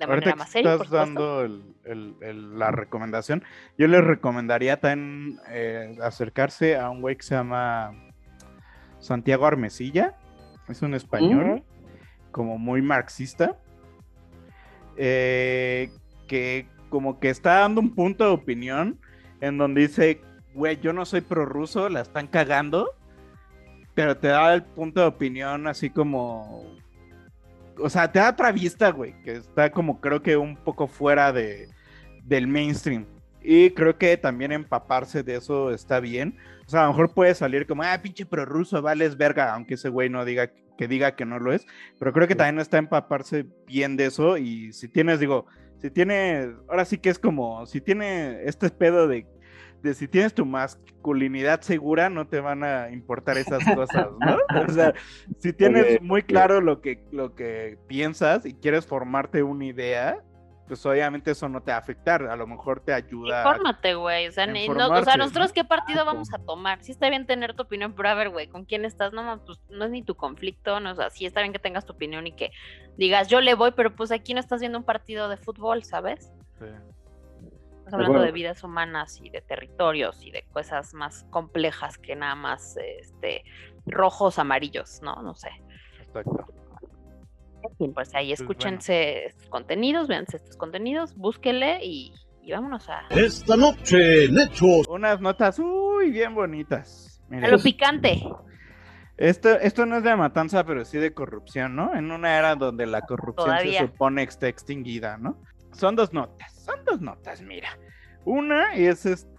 [0.06, 3.44] ahorita manera más seria, estás dando el- el- el- la recomendación,
[3.78, 7.92] yo les recomendaría también eh, acercarse a un güey que se llama
[9.00, 10.16] Santiago Armesilla.
[10.70, 11.64] Es un español,
[12.32, 13.58] como muy marxista,
[14.98, 15.90] eh,
[16.28, 19.00] que como que está dando un punto de opinión
[19.42, 20.22] en donde dice,
[20.54, 22.92] güey, yo no soy prorruso, la están cagando,
[23.94, 26.78] pero te da el punto de opinión así como
[27.80, 31.32] o sea, te da otra vista, güey, que está como creo que un poco fuera
[31.32, 31.70] de,
[32.24, 33.06] del mainstream.
[33.42, 36.38] Y creo que también empaparse de eso está bien.
[36.66, 39.90] O sea, a lo mejor puede salir como, ah, pinche prorruso, vales verga, aunque ese
[39.90, 41.66] güey no diga que diga que no lo es.
[41.98, 44.38] Pero creo que también está empaparse bien de eso.
[44.38, 45.46] Y si tienes, digo,
[45.80, 49.26] si tienes, ahora sí que es como, si tiene este pedo de,
[49.84, 54.38] de si tienes tu masculinidad segura, no te van a importar esas cosas, ¿no?
[54.68, 54.94] O sea,
[55.40, 56.28] si tienes muy ok.
[56.28, 60.24] claro lo que, lo que piensas y quieres formarte una idea,
[60.68, 63.40] pues obviamente eso no te va a afectar, a lo mejor te ayuda.
[63.42, 64.28] Infórmate, güey.
[64.28, 65.24] O sea, ni- no- o sea, ¿no?
[65.24, 66.84] nosotros qué partido vamos a tomar.
[66.84, 69.14] Sí está bien tener tu opinión, pero a ver, güey, ¿con quién estás?
[69.14, 71.60] No, no, pues no es ni tu conflicto, no, o sea, sí está bien que
[71.60, 72.52] tengas tu opinión y que
[72.98, 76.32] digas, yo le voy, pero pues aquí no estás viendo un partido de fútbol, ¿sabes?
[76.60, 76.66] Sí.
[77.80, 82.36] Estás hablando de vidas humanas y de territorios y de cosas más complejas que nada
[82.36, 83.46] más, este,
[83.86, 85.22] rojos, amarillos, ¿no?
[85.22, 85.50] No sé.
[86.02, 86.46] Exacto.
[87.94, 93.56] Pues ahí Pues, escúchense estos contenidos, véanse estos contenidos, búsquenle y, y vámonos a, Esta
[93.58, 94.88] noche en Hechos.
[94.88, 97.22] Unas notas, uy, bien bonitas.
[97.32, 98.24] a lo picante.
[99.18, 101.96] esto, esto no es de matanza, pero sí de corrupción, ¿no?
[101.96, 103.82] En una era donde la corrupción Todavía.
[103.82, 105.42] se supone que está extinguida, ¿no?
[105.74, 107.70] Son dos notas, son dos notas, mira.
[108.26, 109.37] Una es este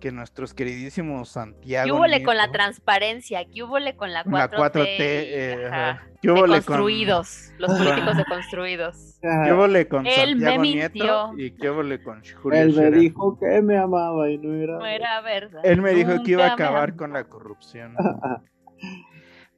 [0.00, 1.86] que nuestros queridísimos Santiago.
[1.86, 3.44] ¿Qué con la transparencia?
[3.52, 3.62] ¿Qué
[3.96, 4.32] con la 4T?
[4.32, 6.06] La 4T, y- eh, ajá, ajá.
[6.20, 9.18] ¿Qué húbole con- Deconstruidos, los políticos deconstruidos.
[9.22, 11.04] ¿Qué huele con Él me Santiago mintió.
[11.04, 11.70] Nieto y qué
[12.02, 12.98] con Julia Él me Scherer?
[13.00, 14.78] dijo que me amaba y no era.
[14.78, 15.60] No era verdad.
[15.64, 17.94] Él me dijo que iba a me acabar con la corrupción.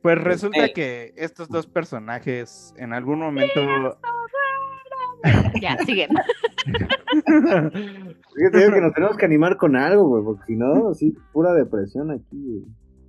[0.03, 3.61] Pues resulta que estos dos personajes en algún momento.
[5.61, 6.11] Ya, siguen.
[7.26, 11.16] Yo te digo que nos tenemos que animar con algo, güey, porque si no, así,
[11.33, 12.64] pura depresión aquí, güey.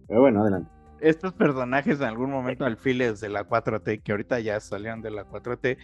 [0.07, 0.69] Pero bueno, adelante.
[0.99, 5.25] estos personajes en algún momento alfiles de la 4T, que ahorita ya salieron de la
[5.25, 5.77] 4T,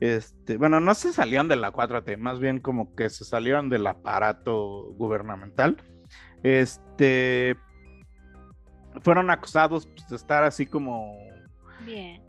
[0.00, 3.86] este, bueno, no se salieron de la 4T, más bien como que se salieron del
[3.86, 5.76] aparato gubernamental,
[6.42, 7.56] este,
[9.00, 11.12] fueron acusados pues, de estar así como
[11.84, 12.22] Bien.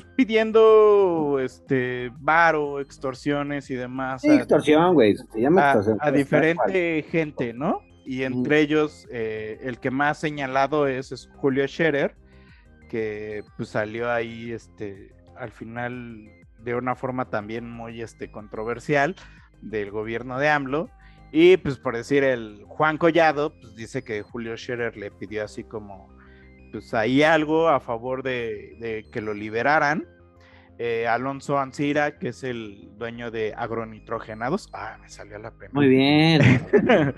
[0.00, 4.22] Pues, pidiendo este varo, extorsiones y demás.
[4.22, 5.16] Sí, a- extorsión, güey.
[5.32, 6.14] Se llama a, extorsión.
[6.14, 7.80] diferente gente, ¿no?
[8.04, 12.16] Y entre ellos, eh, el que más señalado es, es Julio Scherer,
[12.88, 16.24] que pues salió ahí, este, al final
[16.58, 19.14] de una forma también muy, este, controversial
[19.60, 20.88] del gobierno de AMLO.
[21.32, 25.62] Y pues por decir, el Juan Collado, pues dice que Julio Scherer le pidió así
[25.62, 26.08] como,
[26.70, 30.06] pues ahí algo a favor de, de que lo liberaran.
[30.80, 34.68] Eh, Alonso Ancira, que es el dueño de agronitrogenados.
[34.72, 35.72] Ah, me salió la primera.
[35.74, 36.40] Muy bien.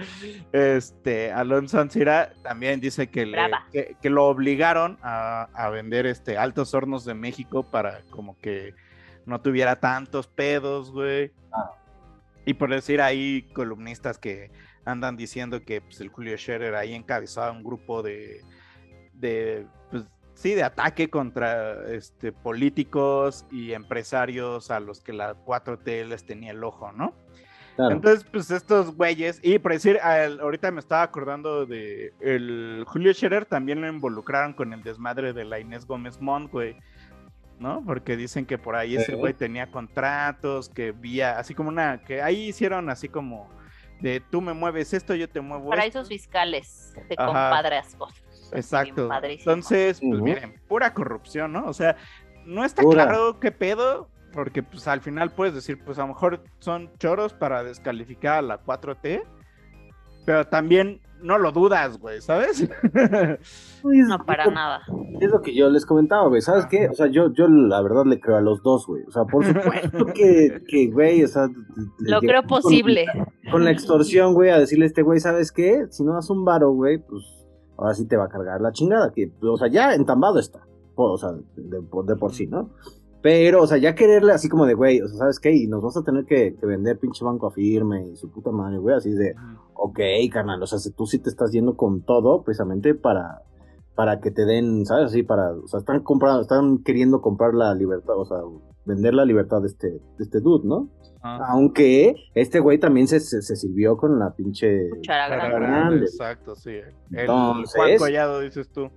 [0.52, 3.36] este, Alonso Ancira también dice que, le-
[3.72, 8.74] que, que lo obligaron a, a vender este Altos Hornos de México para como que
[9.26, 11.30] no tuviera tantos pedos, güey.
[12.46, 14.50] Y por decir, hay columnistas que
[14.86, 18.40] andan diciendo que pues, el Julio Scherer ahí encabezaba un grupo de,
[19.20, 20.04] de pues,
[20.34, 26.52] sí, de ataque contra este, políticos y empresarios a los que la 4T les tenía
[26.52, 27.14] el ojo, ¿no?
[27.76, 27.94] Claro.
[27.94, 33.12] Entonces, pues estos güeyes, y por decir, al- ahorita me estaba acordando de el Julio
[33.14, 36.76] Scherer también lo involucraron con el desmadre de la Inés Gómez Mont, güey,
[37.58, 37.82] ¿no?
[37.86, 42.20] Porque dicen que por ahí ese güey tenía contratos, que vía, así como una, que
[42.22, 43.48] ahí hicieron así como
[44.00, 45.70] de tú me mueves esto, yo te muevo esto.
[45.70, 48.12] Paraísos fiscales de compadrazgos.
[48.52, 49.08] Exacto.
[49.22, 51.66] Entonces, pues miren, pura corrupción, ¿no?
[51.66, 51.96] O sea,
[52.46, 53.04] no está Pura.
[53.06, 57.32] claro qué pedo, porque pues al final puedes decir, pues a lo mejor son choros
[57.34, 59.22] para descalificar a la 4T,
[60.26, 62.62] pero también no lo dudas, güey, ¿sabes?
[63.82, 64.80] Uy, es- No, para nada.
[65.20, 66.40] Es lo que yo les comentaba, güey.
[66.40, 66.88] ¿Sabes qué?
[66.88, 69.02] O sea, yo, yo la verdad le creo a los dos, güey.
[69.06, 71.48] O sea, por supuesto que, que güey, o sea.
[71.98, 73.04] Lo creo con- posible.
[73.50, 75.84] Con la extorsión, güey, a decirle a este güey, ¿sabes qué?
[75.90, 77.22] Si no das un varo, güey, pues
[77.80, 79.10] ahora sí te va a cargar la chingada.
[79.12, 80.66] Que, o sea, ya entambado está.
[80.94, 82.70] O sea, de, por- de por sí, ¿no?
[83.22, 85.52] Pero, o sea, ya quererle así como de, güey, o sea, ¿sabes qué?
[85.54, 88.50] Y nos vas a tener que, que vender pinche banco a firme y su puta
[88.50, 89.34] madre, güey, así de,
[89.74, 89.98] ok,
[90.32, 93.42] carnal, o sea, si tú sí te estás yendo con todo precisamente para,
[93.94, 95.06] para que te den, ¿sabes?
[95.06, 98.38] Así para, o sea, están comprando, están queriendo comprar la libertad, o sea,
[98.84, 100.88] vender la libertad de este, de este dude, ¿no?
[101.22, 104.88] Ah, Aunque este güey también se, se, se sirvió con la pinche...
[104.90, 106.06] Cuchara grande.
[106.06, 106.70] Exacto, sí.
[106.70, 108.90] El Entonces- Juan Collado, dices tú.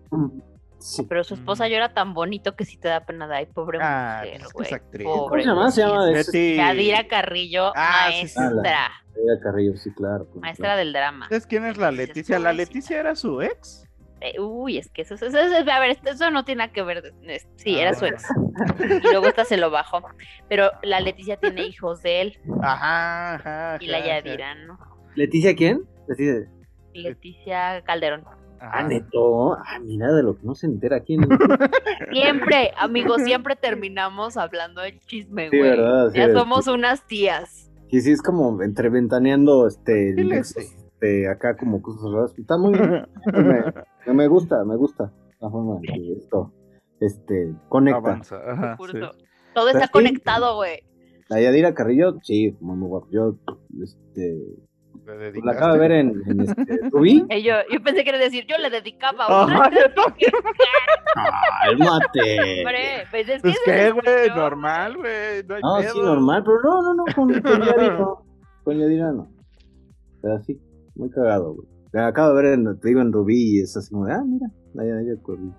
[0.80, 1.06] Sí.
[1.08, 4.22] Pero su esposa llora tan bonito que sí te da pena de ay, pobre Ah,
[4.24, 4.68] mujer, pues güey.
[4.68, 5.08] es actriz.
[5.08, 5.72] ¿Cómo se llama?
[5.72, 6.12] Se llama
[6.74, 8.40] Yadira Carrillo, Ah, sí, sí.
[8.40, 10.28] maestra, Era Carrillo, sí, claro.
[10.36, 11.28] maestra del drama.
[11.30, 12.38] ¿Sabes quién es la Leticia?
[12.40, 12.52] La.
[12.52, 13.86] Leticia era su ex.
[14.26, 16.82] Eh, uy, es que eso, eso, eso- eso- a ver, eso no tiene nada que
[16.82, 17.14] ver.
[17.58, 18.24] Sí, Ah, era su ex.
[19.04, 20.02] Y luego esta se lo bajó.
[20.48, 23.78] Pero la Leticia tiene hijos de él Ajá, ajá.
[23.82, 24.08] y la ajá.
[24.08, 24.80] Yadira, ¿no?
[25.16, 25.82] ¿Leticia quién?
[26.08, 26.50] Leticia.
[26.94, 28.24] Leticia Calderón.
[28.62, 28.72] Ajá.
[28.80, 29.56] Ah, neto.
[29.56, 31.28] Ah, mira de lo que no se entera quién.
[32.14, 35.70] Siempre, amigos, siempre terminamos hablando del chisme, Sí, güey.
[35.72, 36.12] ¿verdad?
[36.12, 36.34] Sí, ya sí.
[36.34, 37.70] somos unas tías.
[37.90, 40.62] Sí, sí, es como entreventaneando este, sé.
[41.04, 42.34] Este, acá como cosas raras.
[42.38, 43.08] Está muy bien.
[44.08, 46.54] me, me gusta, me gusta la forma en que esto
[47.00, 47.98] este, conecta.
[47.98, 48.38] Avanza.
[48.48, 49.00] Ajá, sí.
[49.54, 49.92] Todo está Sí.
[49.92, 50.84] conectado, güey.
[51.30, 53.08] La Yadira Carrillo, sí, muy, muy guapo.
[53.12, 53.36] Yo,
[53.82, 54.38] este,
[55.06, 57.26] ¿Le pues, la acabo de ver en, en este, Rubí.
[57.30, 59.70] Eh, yo, yo pensé que era decir, yo le dedicaba Ajá, una.
[61.64, 62.64] ¡Cálmate!
[63.12, 65.44] Pues es que Pues güey, normal, güey.
[65.48, 68.26] No hay No, sí, normal, pero no, no, no, con, con Yadira no.
[68.64, 69.30] Con Yadira no.
[70.22, 70.60] Pero sí,
[70.96, 71.68] muy cagado, güey.
[71.92, 74.48] La acabo de ver, en, te digo, en Rubí y es así como ah, mira,
[74.74, 75.54] Yadira Rubí.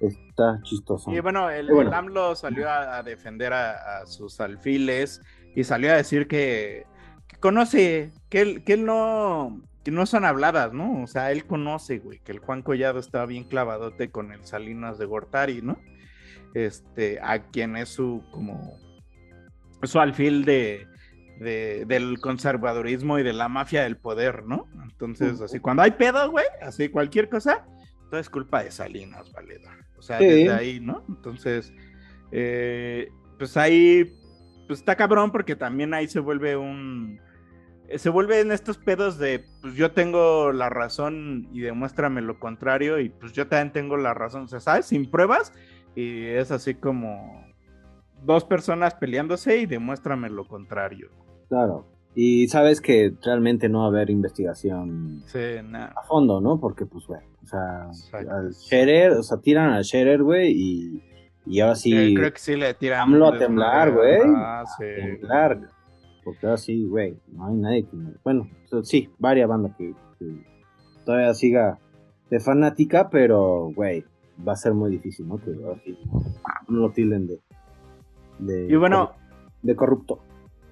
[0.00, 1.10] Está chistoso.
[1.10, 1.90] Y bueno, el, bueno.
[1.90, 5.20] el AMLO salió a, a defender a, a sus alfiles
[5.54, 6.86] y salió a decir que,
[7.26, 11.02] que conoce, que él, que él no, que no son habladas, ¿no?
[11.02, 14.98] O sea, él conoce, güey, que el Juan Collado estaba bien clavadote con el Salinas
[14.98, 15.78] de Gortari, ¿no?
[16.54, 18.78] Este, a quien es su, como,
[19.82, 20.86] su alfil de,
[21.40, 24.66] de- del conservadurismo y de la mafia del poder, ¿no?
[24.82, 27.66] Entonces, así, cuando hay pedo, güey, así cualquier cosa,
[28.10, 29.74] todo es culpa de Salinas, valedor.
[29.98, 30.26] O sea, Sí.
[30.26, 31.04] desde ahí, ¿no?
[31.08, 31.72] Entonces,
[32.32, 34.16] eh, pues ahí,
[34.66, 37.20] pues está cabrón porque también ahí se vuelve un,
[37.88, 42.98] eh, se vuelven estos pedos de, pues yo tengo la razón y demuéstrame lo contrario
[43.00, 44.86] y pues yo también tengo la razón, o sea, ¿sabes?
[44.86, 45.52] Sin pruebas
[45.94, 47.44] y es así como
[48.22, 51.10] dos personas peleándose y demuéstrame lo contrario.
[51.54, 51.86] Claro.
[52.16, 56.58] Y sabes que realmente no va a haber investigación Sí, a fondo, ¿no?
[56.58, 58.30] Porque, pues, güey, o sea, Exacto.
[58.32, 61.02] al Scherer, o sea, tiran al Scherer, güey, y,
[61.46, 63.02] y ahora sí, Eh, creo que sí le tiran.
[63.02, 64.18] AMLO a temblar, güey.
[64.36, 64.84] Ah, sí.
[64.96, 65.60] temblar.
[66.24, 67.96] Porque ahora sí, güey, no hay nadie que...
[68.24, 70.26] Bueno, o sea, sí, varias bandas que, que
[71.04, 71.78] todavía siga
[72.30, 74.04] de fanática, pero, güey,
[74.46, 75.38] va a ser muy difícil, ¿no?
[75.38, 75.96] Que ahora sí
[76.68, 77.40] no lo tilden de...
[78.40, 79.12] de Y bueno,
[79.62, 80.20] de corrupto.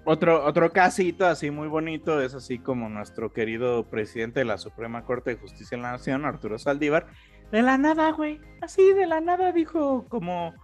[0.05, 5.05] Otro, otro casito así muy bonito es así como nuestro querido presidente de la Suprema
[5.05, 7.07] Corte de Justicia de la Nación, Arturo Saldívar.
[7.53, 8.41] De la nada, güey.
[8.61, 10.55] Así de la nada dijo como...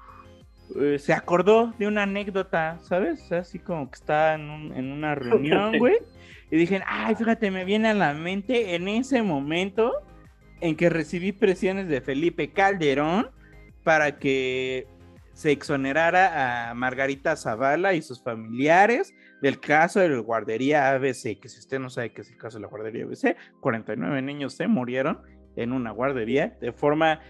[0.80, 3.30] eh, se acordó de una anécdota, ¿sabes?
[3.30, 5.98] Así como que está en, un- en una reunión, güey.
[6.50, 9.92] Y dije, ay, fíjate, me viene a la mente en ese momento
[10.60, 13.30] en que recibí presiones de Felipe Calderón
[13.84, 14.88] para que
[15.34, 21.48] se exonerara a Margarita Zavala y sus familiares del caso de la guardería ABC, que
[21.48, 24.66] si usted no sabe qué es el caso de la guardería ABC, 49 niños se
[24.66, 25.20] murieron
[25.56, 27.20] en una guardería de forma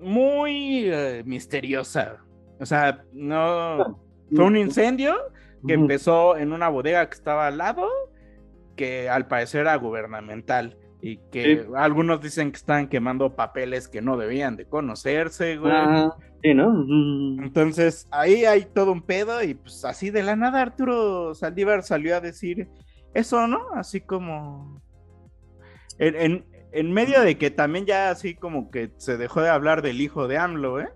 [0.00, 2.18] muy eh, misteriosa.
[2.58, 4.00] O sea, no
[4.34, 5.14] fue un incendio
[5.66, 7.88] que empezó en una bodega que estaba al lado,
[8.76, 10.78] que al parecer era gubernamental.
[11.08, 11.70] Y que Sí.
[11.76, 15.72] algunos dicen que estaban quemando papeles que no debían de conocerse, güey.
[15.72, 16.84] Ah, sí, ¿no?
[17.44, 22.16] Entonces, ahí hay todo un pedo y pues así de la nada Arturo Saldívar salió
[22.16, 22.68] a decir
[23.14, 23.60] eso, ¿no?
[23.74, 24.82] Así como...
[25.98, 29.80] En, en- en medio de que también ya así como que se dejó de hablar
[29.82, 30.88] del hijo de AMLO, ¿eh?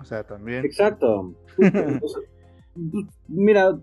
[0.00, 0.64] O sea, también...
[0.64, 1.32] Exacto.
[2.74, 3.78] Pues, Mira,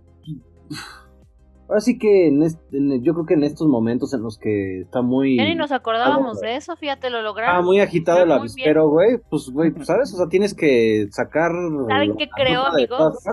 [1.72, 4.82] ahora sí que en este- en- yo creo que en estos momentos en los que
[4.82, 5.38] está muy...
[5.38, 7.56] Ya ni nos acordábamos de eso, fíjate, lo lograron.
[7.56, 9.18] Ah, muy agitado el avispero, güey.
[9.30, 10.14] Pues, güey, pues, ¿sabes?
[10.14, 11.52] O sea, tienes que sacar.
[11.88, 13.26] ¿Saben qué creo, de amigos?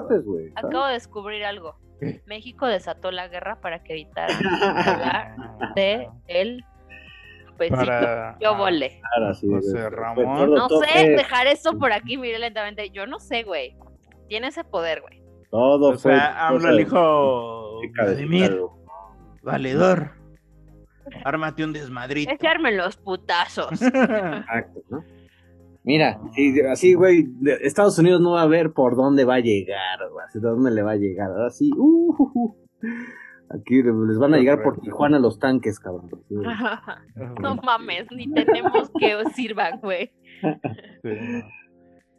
[0.55, 1.74] Acabo de descubrir algo.
[2.27, 4.33] México desató la guerra para que evitara
[4.87, 6.64] hablar de el.
[7.59, 9.01] Para- Yo volé.
[9.16, 9.48] Claro, sí.
[9.90, 10.55] Ramón.
[10.55, 12.90] Todo No sé dejar eso por aquí, mire lentamente.
[12.90, 13.74] Yo no sé, güey.
[14.29, 15.20] Tiene ese poder, güey.
[15.51, 16.14] Todo O fue.
[16.14, 16.72] sea, AMLO cosa
[17.95, 18.61] Vladimir,
[19.43, 20.12] valedor.
[21.25, 22.33] Ármate un desmadrito.
[22.33, 23.81] Echarme los putazos.
[23.83, 25.05] Exacto, ¿no?
[25.85, 27.27] Mira, sí, así, güey,
[27.62, 29.99] Estados Unidos no va a ver por dónde va a llegar,
[30.35, 31.31] de dónde le va a llegar.
[31.31, 32.57] Ahora sí, uh, uh, uh.
[33.49, 34.81] aquí les van a llegar por.
[34.81, 36.11] Tijuana los tanques, cabrón.
[36.29, 36.35] Sí,
[37.41, 40.12] no mames, ni tenemos que sirvan, güey.
[41.03, 41.43] Sí.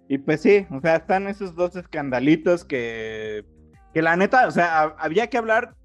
[0.08, 3.46] Y pues sí, o sea, están esos dos escandalitos que,
[3.94, 5.76] que la neta, o sea, ha- había que hablar,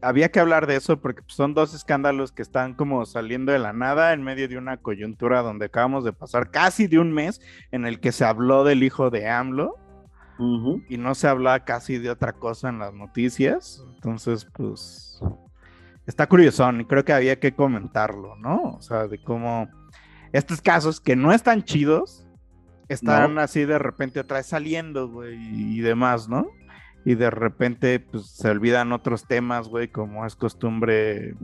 [0.00, 3.58] había que hablar de eso porque pues, son dos escándalos que están como saliendo de
[3.58, 7.40] la nada en medio de una coyuntura donde acabamos de pasar casi de un mes
[7.70, 9.76] en el que se habló del hijo de AMLO
[10.88, 13.84] y no se hablaba casi de otra cosa en las noticias.
[13.94, 15.20] Entonces, pues,
[16.06, 18.60] está curiosón y creo que había que comentarlo, ¿no?
[18.76, 19.68] O sea, de cómo
[20.32, 22.26] estos casos que no están chidos
[22.88, 25.36] están así de repente otra vez saliendo, güey,
[25.76, 26.46] y demás, ¿no?
[27.04, 31.34] Y de repente, pues, se olvidan otros temas, güey, como es costumbre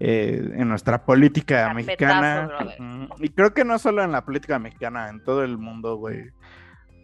[0.00, 3.08] eh, en nuestra política Carpetazo, mexicana.
[3.18, 6.26] Y creo que no solo en la política mexicana, en todo el mundo, güey,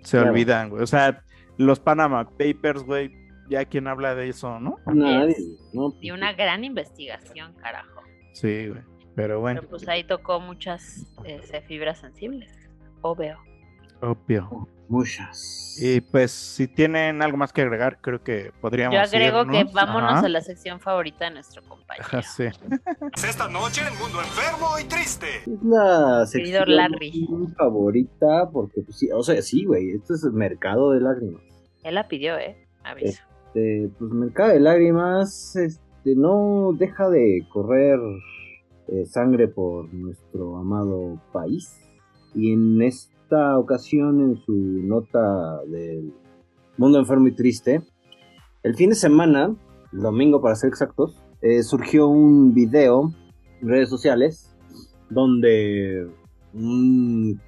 [0.03, 0.31] se Claro.
[0.31, 0.83] olvidan, güey.
[0.83, 1.23] O sea,
[1.57, 3.11] los Panama Papers, güey,
[3.49, 4.77] ya quien habla de eso, ¿no?
[4.87, 5.37] Nadie,
[5.73, 5.95] ¿no?
[6.01, 8.03] Y una gran investigación, carajo.
[8.33, 8.83] Sí, güey.
[9.15, 12.53] Pero bueno, Pero pues ahí tocó muchas este, fibras sensibles.
[13.01, 13.39] O veo.
[14.01, 14.69] obvio.
[14.89, 15.77] Muchas.
[15.81, 20.13] Y pues, si tienen algo más que agregar, creo que podríamos Yo agrego que vámonos
[20.13, 20.27] Ajá.
[20.27, 22.23] a la sección favorita de nuestro compañero.
[22.23, 22.45] Sí.
[23.29, 25.27] Esta noche en el mundo enfermo y triste.
[25.39, 27.27] Es la sección Larry.
[27.57, 31.43] favorita porque, pues sí, o sea, sí, güey, esto es el mercado de lágrimas.
[31.83, 32.67] Él la pidió, ¿eh?
[32.85, 33.23] Aviso.
[33.47, 37.99] Este, pues mercado de lágrimas, este, no deja de correr
[38.89, 41.81] eh, sangre por nuestro amado país.
[42.35, 42.83] Y en
[43.59, 46.13] ocasión, en su nota del
[46.77, 47.83] Mundo Enfermo y Triste,
[48.63, 49.55] el fin de semana,
[49.93, 53.13] el domingo para ser exactos, eh, surgió un video
[53.61, 54.55] en redes sociales
[55.11, 56.09] donde
[56.55, 57.41] un-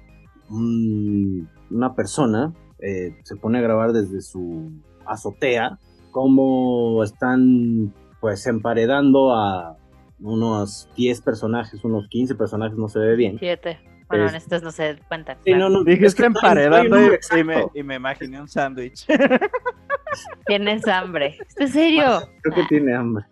[0.49, 4.69] un- una persona eh, se pone a grabar desde su
[5.05, 5.79] azotea
[6.11, 7.91] cómo están
[8.21, 9.77] pues emparedando a
[10.19, 13.37] unos 10 personajes, unos 15 personajes, no se ve bien.
[13.39, 13.77] Siete.
[14.09, 15.37] Bueno, Es- en estos no se cuentan.
[15.43, 15.69] Sí, claro.
[15.69, 19.05] no, no, Dijiste es que emparedando y- y, me, y me imaginé un sándwich.
[20.45, 21.37] Tienes hambre.
[21.47, 22.05] ¿Es en serio?
[22.41, 23.25] Creo que tiene hambre.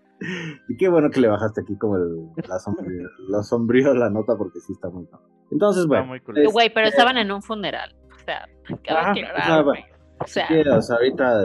[0.69, 4.36] Y qué bueno que le bajaste aquí como el, la sombrío, lo sombrío la nota
[4.38, 5.30] porque sí está muy cabrón.
[5.51, 6.05] Entonces, bueno.
[6.05, 7.95] muy este, Güey, pero estaban en un funeral.
[8.13, 8.47] O sea,
[8.84, 9.86] cabe Ah, aclarar, o sea.
[10.17, 11.41] O sea, sí, o sea, ahorita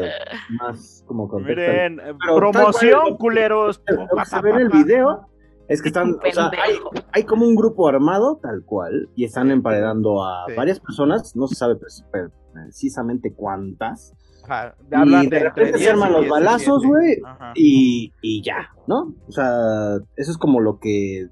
[0.51, 1.61] más como contexto.
[1.61, 3.83] Miren, eh, Pero tal promoción, cual, culeros.
[4.27, 5.29] Se ve en el video
[5.71, 6.75] es que están, o sea, hay,
[7.13, 10.55] hay como un grupo armado, tal cual, y están emparedando a Sí.
[10.57, 14.15] varias personas, no se sabe pre- pre- precisamente cuántas,
[14.45, 16.31] Ajá, y hablan de repente 10 se arman y los 17.
[16.45, 17.17] balazos, güey,
[17.55, 19.15] y, y ya, ¿no?
[19.29, 21.29] O sea, eso es como lo que,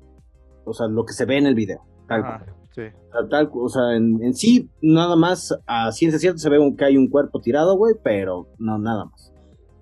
[0.65, 2.55] o sea, lo que se ve en el video, tal cual.
[2.71, 2.83] Sí.
[2.83, 6.59] O sea, tal- o sea, en, en sí, nada más a ciencia cierta se ve
[6.61, 9.33] un- que hay un cuerpo tirado, güey, pero no, nada más.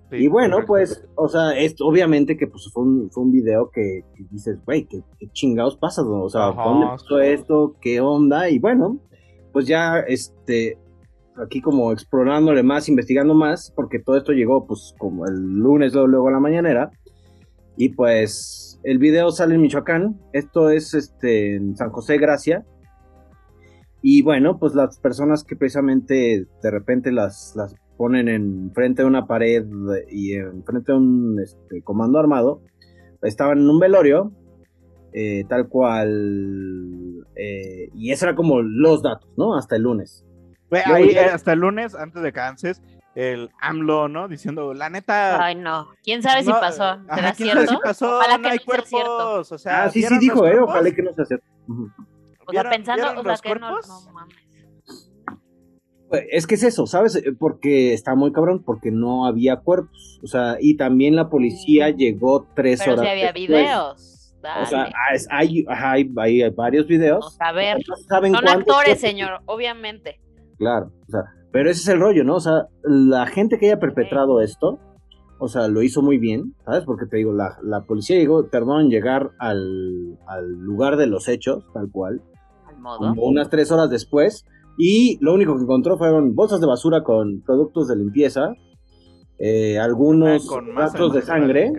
[0.09, 0.67] Sí, y bueno, correcto.
[0.67, 4.57] pues, o sea, esto, obviamente que pues fue un, fue un video que, que dices,
[4.65, 6.01] güey, ¿qué, qué chingados pasa?
[6.03, 7.25] O sea, Ajá, ¿dónde pasó sí.
[7.25, 7.75] esto?
[7.81, 8.49] ¿Qué onda?
[8.49, 8.99] Y bueno,
[9.51, 10.77] pues ya, este,
[11.35, 16.07] aquí como explorándole más, investigando más, porque todo esto llegó, pues, como el lunes, luego,
[16.07, 16.91] luego a la mañanera,
[17.75, 22.65] y pues, el video sale en Michoacán, esto es, este, en San José Gracia,
[24.01, 29.07] y bueno, pues las personas que precisamente de repente las, las ponen en frente de
[29.07, 29.65] una pared
[30.09, 32.61] y en frente de un este, comando armado,
[33.23, 34.31] estaban en un velorio,
[35.13, 39.55] eh, tal cual, eh, y eso era como los datos, ¿no?
[39.57, 40.23] Hasta el lunes.
[40.69, 42.81] Luego ahí, ya- eh, hasta el lunes, antes de que avances,
[43.15, 44.27] el AMLO, ¿no?
[44.27, 45.43] Diciendo, la neta.
[45.43, 45.87] ay, no.
[46.03, 46.83] ¿Quién sabe si no, pasó?
[46.83, 47.65] ajá, ¿Será ¿quién cierto?
[47.65, 48.17] sabe si pasó?
[48.17, 49.15] Ojalá no que hay no sea cierto.
[49.17, 49.51] cuerpos.
[49.53, 50.69] O sea, Ah, sí, sí ¿vieron dijo, eh, cuerpos?
[50.69, 51.45] ojalá que no sea cierto.
[51.67, 51.83] Ujú.
[51.85, 54.05] O sea, ¿Vieron- pensando, o sea, que no, cuerpos?
[54.05, 54.35] no mames.
[56.09, 57.15] Pues, Es que es eso, ¿sabes?
[57.15, 60.19] Eh, Porque está muy cabrón, porque no había cuerpos.
[60.23, 63.05] O sea, y también la policía llegó tres Pero horas.
[63.05, 63.47] si había después.
[63.47, 64.13] videos.
[64.61, 67.35] O sea, ah, hay, ajá, hay, hay varios videos.
[67.41, 67.77] a ver.
[67.87, 70.21] No saben Son actores, señor, obviamente.
[70.57, 72.35] Claro, o sea, pero ese es el rollo, ¿no?
[72.35, 74.79] O sea, la gente que haya perpetrado esto,
[75.39, 76.83] o sea, lo hizo muy bien, ¿sabes?
[76.85, 81.27] Porque te digo, la, la policía llegó, tardó en llegar al, al lugar de los
[81.27, 82.21] hechos, tal cual,
[82.67, 82.97] Al modo.
[82.99, 84.45] como unas tres horas después,
[84.77, 88.53] y lo único que encontró fueron bolsas de basura con productos de limpieza,
[89.39, 91.71] eh, algunos Ah, rastros de sangre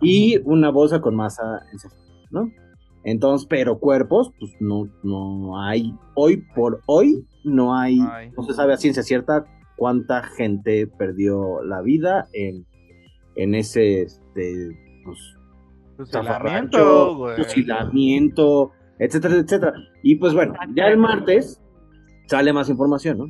[0.00, 2.50] y una bolsa con masa encefálica, ¿no?
[3.04, 8.72] Entonces, pero cuerpos, pues no, no hay, hoy por hoy, no hay, No se sabe
[8.72, 12.66] a ciencia cierta cuánta gente perdió la vida en,
[13.36, 15.18] en ese, este, pues,
[15.96, 18.70] Fusilamiento, fusilamiento,
[19.00, 19.72] etcétera, etcétera.
[20.02, 21.60] Y pues bueno, ya el martes
[22.28, 23.26] sale más información, ¿no?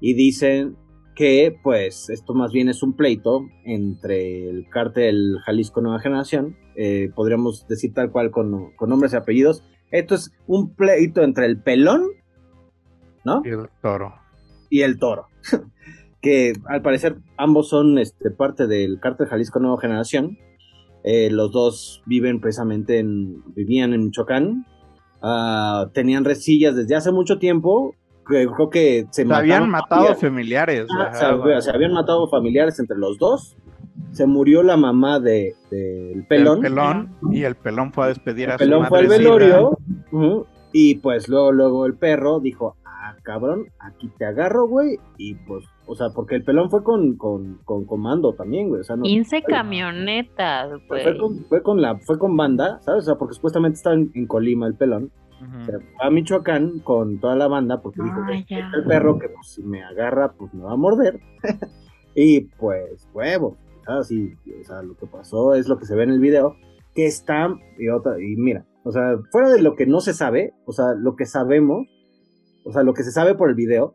[0.00, 0.76] Y dicen
[1.14, 7.10] que pues esto más bien es un pleito entre el cártel Jalisco Nueva Generación, eh,
[7.14, 9.62] podríamos decir tal cual con, con nombres y apellidos.
[9.90, 12.06] Esto es un pleito entre el pelón,
[13.24, 13.42] ¿no?
[13.44, 14.14] Y el toro.
[14.70, 15.26] y el toro.
[16.22, 20.38] que al parecer ambos son este, parte del cártel Jalisco Nueva Generación.
[21.02, 23.42] Eh, los dos viven precisamente en.
[23.54, 24.66] vivían en Michoacán.
[25.22, 27.94] Ah, tenían resillas desde hace mucho tiempo.
[28.30, 30.20] Que Creo que se, Se habían matado familias.
[30.20, 30.86] familiares.
[30.98, 33.56] Ah, ajá, se, habían matado familiares entre los dos.
[34.12, 36.58] Se murió la mamá de- del pelón.
[36.58, 37.14] El pelón.
[37.32, 39.76] Y el pelón fue a despedir a El su pelón fue al velorio.
[40.72, 44.98] y pues luego, luego el perro dijo, ah, cabrón, aquí te agarro, güey.
[45.18, 48.80] Y pues, o sea, porque el pelón fue con, con, con comando también, güey.
[48.80, 51.18] O sea, no, 15 camionetas, fue, güey.
[51.18, 53.02] con, fue con la, fue con banda, ¿sabes?
[53.04, 55.10] O sea, porque supuestamente estaba en, en Colima el pelón.
[55.40, 55.64] Ujú.
[55.66, 58.58] Se fue a Michoacán con toda la banda porque dijo, Ah, "Güey, ya.
[58.58, 61.20] está el perro que pues, si me agarra, pues me va a morder.
[62.14, 63.56] y pues, huevo.
[63.86, 66.54] Así, o sea, lo que pasó es lo que se ve en el video,
[66.94, 70.52] que está, y otra, y mira, o sea, fuera de lo que no se sabe,
[70.66, 71.88] o sea, lo que sabemos,
[72.64, 73.94] o sea, lo que se sabe por el video,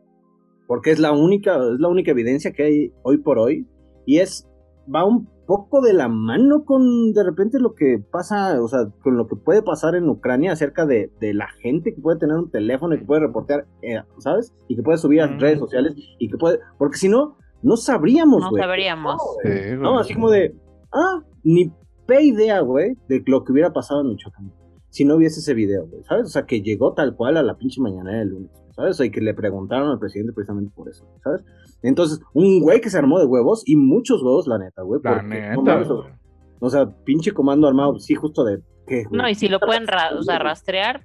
[0.66, 3.66] porque es la única, es la única evidencia que hay hoy por hoy,
[4.04, 4.46] y es,
[4.94, 9.16] va un poco de la mano con de repente lo que pasa, o sea, con
[9.16, 12.50] lo que puede pasar en Ucrania acerca de, de la gente que puede tener un
[12.50, 14.52] teléfono y que puede reportear, eh, ¿sabes?
[14.68, 15.38] Y que puede subir a Mm.
[15.40, 19.20] redes sociales y que puede, porque si no, no sabríamos, No sabríamos.
[19.42, 20.54] Sí, No, así como de,
[20.92, 21.72] ah, ni
[22.06, 24.52] pe idea, güey, de lo que hubiera pasado en Michoacán.
[24.90, 26.24] Si no hubiese ese video, güey, ¿sabes?
[26.26, 28.92] O sea, que llegó tal cual a la pinche mañana del lunes, ¿sabes?
[28.92, 31.44] O sea, y que le preguntaron al presidente precisamente por eso, ¿sabes?
[31.82, 35.00] Entonces, un güey que se armó de huevos y muchos huevos, la neta, güey.
[35.04, 36.16] La porque, neta, no
[36.60, 39.04] o sea, pinche comando armado, sí, justo de, ¿qué?
[39.10, 41.04] No, y si lo pueden ra- o sea, rastrear.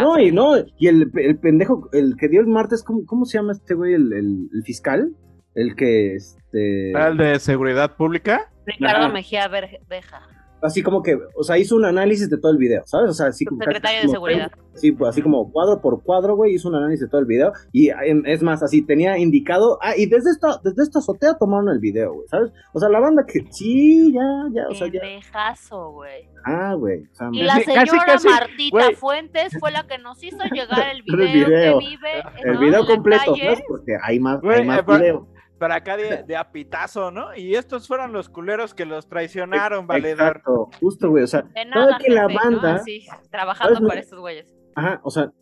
[0.00, 3.38] No, y no, y el, el pendejo, el que dio el martes, ¿cómo, cómo se
[3.38, 3.94] llama este güey?
[3.94, 5.14] El, el- el fiscal,
[5.54, 6.90] el que, este...
[6.90, 8.50] ¿Era el de seguridad pública?
[8.66, 9.12] Ricardo Ajá.
[9.12, 10.22] Mejía Verdeja.
[10.62, 13.10] Así como que, o sea, hizo un análisis de todo el video, ¿sabes?
[13.10, 13.62] O sea, así como.
[13.62, 14.52] Secretario de como- Seguridad.
[14.74, 17.50] Sí, pues así como cuadro por cuadro, güey, hizo un análisis de todo el video.
[17.72, 17.88] Y
[18.26, 19.78] es más, así tenía indicado.
[19.80, 22.52] Ah, y desde esta, desde esta azotea tomaron el video, güey, ¿sabes?
[22.74, 23.46] O sea, la banda que.
[23.50, 24.20] Sí, ya,
[24.52, 25.00] ya, o sea, ya.
[25.00, 26.28] Pendejazo, güey.
[26.44, 27.04] Ah, güey.
[27.10, 28.90] O sea, Y la casi, señora casi, Martita.
[28.96, 31.78] Fuentes fue la que nos hizo llegar el El video, video.
[31.78, 32.60] que vive el ¿no?
[32.60, 33.34] video completo.
[33.34, 33.62] ¿sabes?
[33.66, 35.26] Porque hay más, Güey, hay más eh, pero- video.
[35.58, 37.34] Pero acá de, de apitazo, ¿no?
[37.34, 40.28] Y estos fueron los culeros que los traicionaron, valedor.
[40.36, 41.24] Exacto, justo, güey.
[41.24, 42.34] O sea, De todo nada, que la ¿no?
[42.34, 42.74] banda.
[42.76, 44.54] Así, trabajando para estos güeyes.
[44.74, 45.32] Ajá, o sea,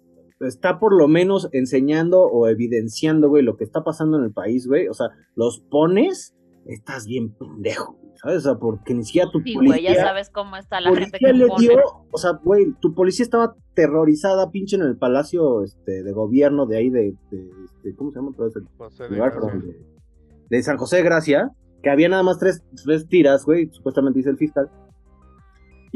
[0.40, 4.68] está por lo menos enseñando o evidenciando, güey, lo que está pasando en el país,
[4.68, 4.86] güey.
[4.86, 6.36] O sea, los pones,
[6.66, 8.38] estás bien pendejo, güey, ¿sabes?
[8.38, 9.94] O sea, porque ni siquiera tu Sí, güey, policía.
[9.94, 11.66] ya sabes cómo está la gente que le pone.
[11.66, 11.80] dio,
[12.12, 16.76] o sea, güey, tu policía estaba aterrorizada, pinche, en el palacio este, de gobierno de
[16.76, 18.30] ahí de, de, este, ¿cómo se llama?
[18.30, 19.32] otra vez el José de lugar?
[19.34, 19.93] De,
[20.56, 21.50] de San José de Gracia,
[21.82, 24.70] que había nada más tres, tres tiras, güey, supuestamente dice el fiscal.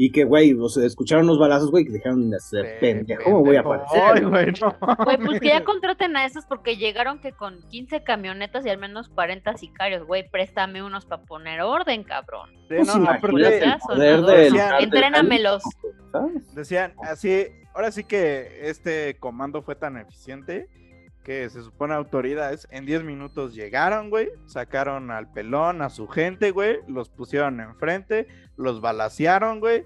[0.01, 3.21] Y que, güey, o sea, escucharon los balazos, güey, que dejaron de ser Pe- pendejo.
[3.25, 4.01] ¿Cómo voy a aparecer?
[4.01, 4.77] Ay, güey, no.
[5.03, 8.77] Güey, pues que ya contraten a esos porque llegaron que con 15 camionetas y al
[8.77, 10.05] menos 40 sicarios.
[10.07, 12.49] Güey, préstame unos para poner orden, cabrón.
[12.69, 15.63] Sí, Pues no, no, poder del Entrénamelos.
[16.55, 20.69] Decían, así, ahora sí que este comando fue tan eficiente
[21.23, 26.51] que se supone autoridades en 10 minutos llegaron, güey, sacaron al pelón, a su gente,
[26.51, 29.85] güey, los pusieron enfrente, los balacearon, güey,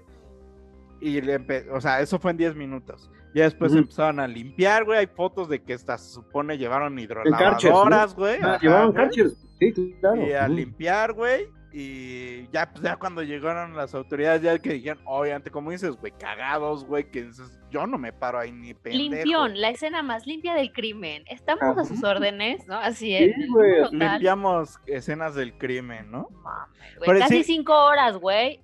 [1.00, 1.36] y le
[1.70, 3.10] o sea, eso fue en 10 minutos.
[3.34, 3.80] Ya después Ujú.
[3.80, 8.38] empezaron a limpiar, güey, hay fotos de que hasta se supone llevaron hidrolavadoras, güey.
[8.40, 9.30] Ah, ajá, llevaban güey.
[9.58, 10.26] Sí, claro.
[10.26, 11.48] Y a limpiar, güey.
[11.76, 16.12] Y ya, pues ya cuando llegaron las autoridades, ya que dijeron, obviamente, como dices, güey,
[16.12, 19.14] cagados, güey, que dices, yo no me paro ahí ni pendejo.
[19.16, 21.24] Limpión, la escena más limpia del crimen.
[21.26, 22.76] Estamos a sus órdenes, ¿no?
[22.76, 23.34] Así Sí, es.
[23.50, 23.82] güey.
[23.90, 26.28] Limpiamos escenas del crimen, ¿no?
[26.98, 28.60] Güey, Pero casi sí- cinco horas, güey.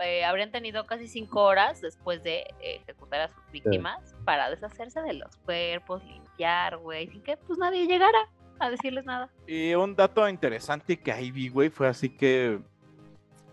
[0.00, 5.00] Eh, habrían tenido casi cinco horas después de eh, ejecutar a sus víctimas para deshacerse
[5.00, 8.18] de los cuerpos, limpiar, güey, sin que pues nadie llegara
[8.58, 9.30] a decirles nada.
[9.46, 12.60] Y un dato interesante que ahí vi, güey, fue así que,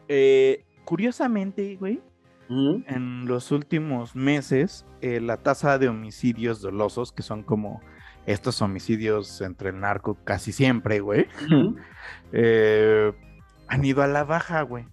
[0.07, 2.01] eh, curiosamente, güey,
[2.49, 7.79] en los últimos meses, eh, la tasa de homicidios dolosos, que son como
[8.25, 11.27] estos homicidios entre el narco casi siempre, güey,
[12.31, 13.13] eh,
[13.67, 14.87] han ido a la baja, güey.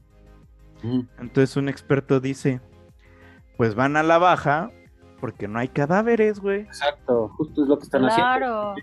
[1.19, 2.61] Entonces un experto dice,
[3.57, 4.71] pues van a la baja
[5.21, 6.61] porque no hay cadáveres, güey.
[6.61, 8.39] Exacto, justo es lo que están haciendo.
[8.39, 8.75] Claro.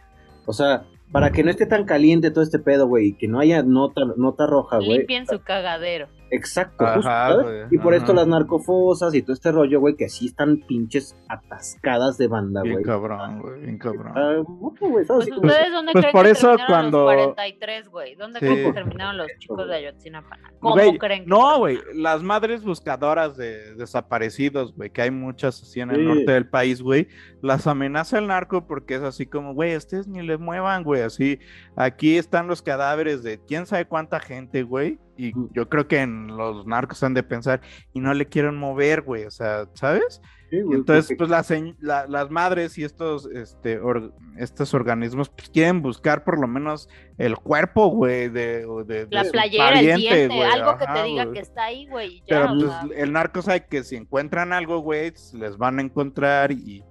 [0.45, 3.39] O sea, para que no esté tan caliente todo este pedo, güey, y que no
[3.39, 4.97] haya nota, nota roja, güey.
[4.97, 6.07] Limpien su cagadero.
[6.35, 7.43] Exacto, Ajá, justo, ¿sabes?
[7.45, 11.15] güey, Y por esto las narcofosas y todo este rollo, güey, que así están pinches
[11.29, 12.85] atascadas de banda, Bien güey.
[12.85, 14.13] cabrón, güey, bien cabrón.
[14.15, 14.37] Ah,
[14.79, 15.27] güey, ¿sabes?
[15.29, 18.15] Pues ustedes dónde pues creen por que eso terminaron cuando- los 43, güey?
[18.15, 18.45] ¿Dónde Sí.
[18.45, 20.37] creen que terminaron los chicos de Ayotzinapa?
[20.59, 21.23] ¿Cómo Güey, creen?
[21.23, 25.97] que no, güey, las madres buscadoras de desaparecidos, güey, que hay muchas así en el
[25.97, 26.03] Sí.
[26.05, 27.07] norte del país, güey,
[27.41, 31.39] las amenaza el narco porque es así como, güey, ustedes ni le muevan, güey, así,
[31.75, 34.99] aquí están los cadáveres de quién sabe cuánta gente, güey,
[35.29, 37.61] y yo creo que en los narcos han de pensar,
[37.93, 40.21] y no le quieren mover, güey, o sea, ¿sabes?
[40.49, 44.73] Sí, Y güey, entonces, porque- pues las, la- las madres y estos, este, or- estos
[44.73, 49.23] organismos pues, quieren buscar por lo menos el cuerpo, güey, de, o de, de La
[49.23, 51.33] playera, el diente, güey, algo que te diga güey.
[51.33, 52.19] que está ahí, güey.
[52.19, 56.51] ya, Pero pues el narco sabe que si encuentran algo, güey, les van a encontrar
[56.51, 56.83] y...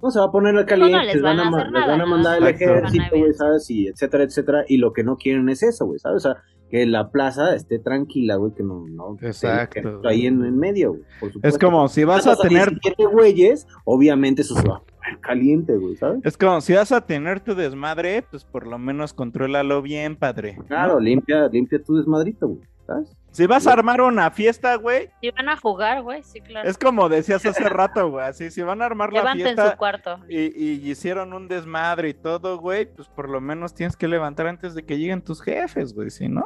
[0.00, 1.72] No se va a poner al caliente, no les les, van van a a, les
[1.72, 2.06] van a ¿no?
[2.06, 3.68] mandar el ejército, güey, ¿sabes?
[3.68, 4.64] Y etcétera, etcétera.
[4.68, 6.24] Y lo que no quieren es eso, güey, ¿sabes?
[6.24, 10.26] O sea, que la plaza esté tranquila, güey, que no, no que Exacto, ejército ahí
[10.26, 11.66] en, en medio, güey, por Es supuesto.
[11.66, 12.70] como si vas a Matas tener...
[12.70, 16.20] 17 güeyes, obviamente eso se va a poner caliente, güey, ¿sabes?
[16.24, 20.56] Es como si vas a tener tu desmadre, pues por lo menos contrólalo bien, padre.
[20.58, 20.64] ¿no?
[20.64, 23.14] Claro, limpia, limpia tu desmadrito, güey, ¿sabes?
[23.30, 26.68] Si vas a armar una fiesta, güey, Si van a jugar, güey, sí, claro.
[26.68, 29.70] es como decías hace rato, güey, así, si van a armar la Levanten fiesta...
[29.72, 30.18] su cuarto.
[30.28, 34.46] Y, y hicieron un desmadre y todo, güey, pues por lo menos tienes que levantar
[34.48, 36.44] antes de que lleguen tus jefes, güey, si no?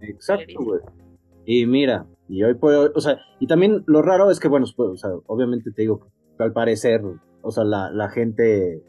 [0.00, 0.80] Exacto, güey.
[1.44, 4.88] Y mira, y hoy por o sea, y también lo raro es que, bueno, pues,
[4.90, 6.00] o sea, obviamente te digo,
[6.36, 7.00] que al parecer,
[7.42, 8.82] o sea, la, la gente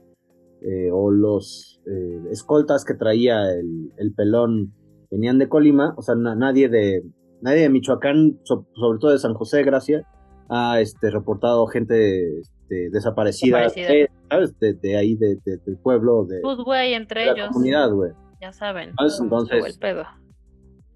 [0.61, 4.73] eh, o los eh, escoltas que traía el, el pelón
[5.09, 7.03] venían de Colima, o sea, na- nadie de
[7.41, 10.05] nadie de Michoacán, so- sobre todo de San José, Gracia,
[10.49, 13.93] ha este, reportado gente este, desaparecida, Desaparecida.
[13.93, 14.59] eh, ¿sabes?
[14.59, 16.57] De, de ahí, de, de- del pueblo, de, Pues,
[16.91, 17.47] entre de la ellos.
[17.53, 18.11] comunidad, güey.
[18.41, 18.91] Ya saben.
[19.21, 20.03] Entonces- el pedo.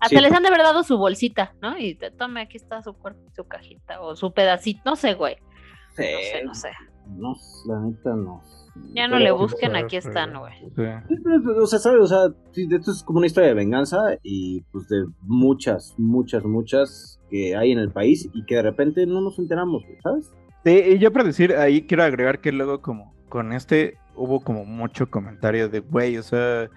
[0.04, 0.22] Hasta Sí.
[0.22, 1.78] les han de haber dado su bolsita, ¿no?
[1.78, 5.38] Y te tome, aquí está su cuerpo, su cajita, o su pedacito, no sé, güey.
[5.96, 6.70] Sí, No sé, no sé.
[7.08, 7.36] No,
[7.68, 8.42] la neta no.
[8.94, 10.54] Ya no Pero- le busquen, aquí están, güey.
[10.60, 12.00] Sí, pero, o sea, ¿sabes?
[12.02, 12.26] O sea,
[12.56, 17.72] esto es como una historia de venganza y pues de muchas, muchas, muchas que hay
[17.72, 20.32] en el país y que de repente no nos enteramos, güey, ¿sabes?
[20.66, 24.64] Sí, y yo para decir, ahí quiero agregar que luego como con este hubo como
[24.66, 26.70] mucho comentario de, güey, o sea,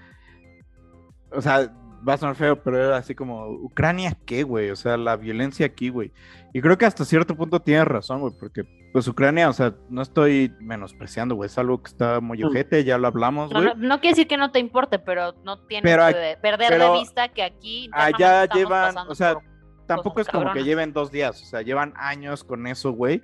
[1.32, 1.72] o sea,
[2.06, 4.70] va a sonar feo, pero era así como, ¿Ucrania qué, güey?
[4.70, 6.12] O sea, la violencia aquí, güey.
[6.52, 10.00] Y creo que hasta cierto punto tienes razón, güey, porque pues Ucrania, o sea, no
[10.00, 12.46] estoy menospreciando, güey, es algo que está muy Mm.
[12.46, 13.74] ojete, ya lo hablamos, No, güey.
[13.76, 16.92] no, no quiere decir que no te importe, pero no tienes Pero que perder pero
[16.92, 19.36] de vista que aquí Allá llevan, o sea,
[19.86, 23.22] tampoco es como que lleven dos días, o sea, llevan años con eso, güey.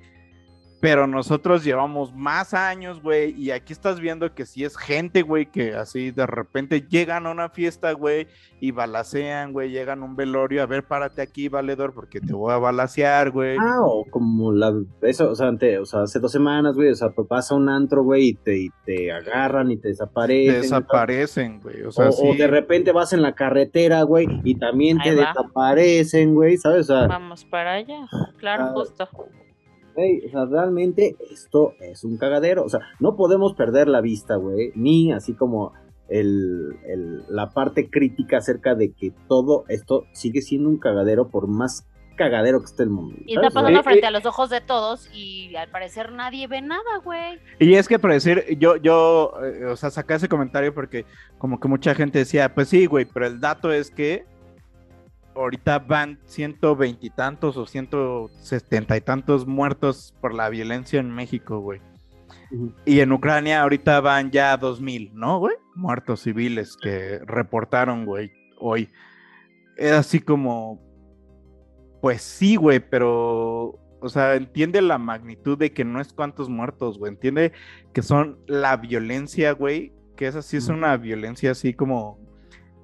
[0.83, 5.47] Pero nosotros llevamos más años, güey, y aquí estás viendo que si es gente, güey,
[5.47, 8.27] que así de repente llegan a una fiesta, güey,
[8.61, 12.53] y balacean, güey, llegan a un velorio, a ver, párate aquí, valedor, porque te voy
[12.53, 13.57] a balacear, güey.
[13.61, 14.73] Ah, o como la,
[15.03, 17.55] eso, o sea, ante- o sea, hace dos semanas, güey, o sea, pues, vas a
[17.55, 20.63] un antro, güey, y te, y te agarran y te desaparecen.
[20.63, 22.37] Desaparecen, güey, o O, sea, o sí.
[22.37, 25.29] de repente vas en la carretera, güey, y también te va.
[25.29, 26.91] desaparecen, güey, ¿sabes?
[26.91, 28.09] O sea, Vamos para allá,
[28.39, 29.09] claro, Ah, justo.
[29.95, 32.65] Güey, o sea, realmente esto es un cagadero.
[32.65, 35.73] O sea, no podemos perder la vista, güey, ni así como
[36.09, 41.47] el, el- la parte crítica acerca de que todo esto sigue siendo un cagadero por
[41.49, 41.87] más
[42.17, 43.17] cagadero que esté el mundo.
[43.25, 46.99] Y está pasando frente a los ojos de todos y al parecer nadie ve nada,
[47.03, 47.39] güey.
[47.59, 51.07] Y es que para decir, yo, yo, eh, o sea, saqué ese comentario porque
[51.39, 54.27] como que mucha gente decía, pues sí, güey, pero el dato es que
[55.35, 61.61] ahorita van ciento veintitantos o ciento setenta y tantos muertos por la violencia en México,
[61.61, 61.81] güey.
[62.85, 65.55] Y en Ucrania ahorita van ya dos mil, ¿no, güey?
[65.75, 68.91] Muertos civiles que reportaron, güey, hoy.
[69.77, 70.81] Es así como,
[72.03, 76.99] pues sí, güey, pero, o sea, entiende la magnitud de que no es cuántos muertos,
[76.99, 77.13] güey.
[77.13, 77.53] Entiende
[77.95, 82.21] que son la violencia, güey, que esa sí es una violencia así como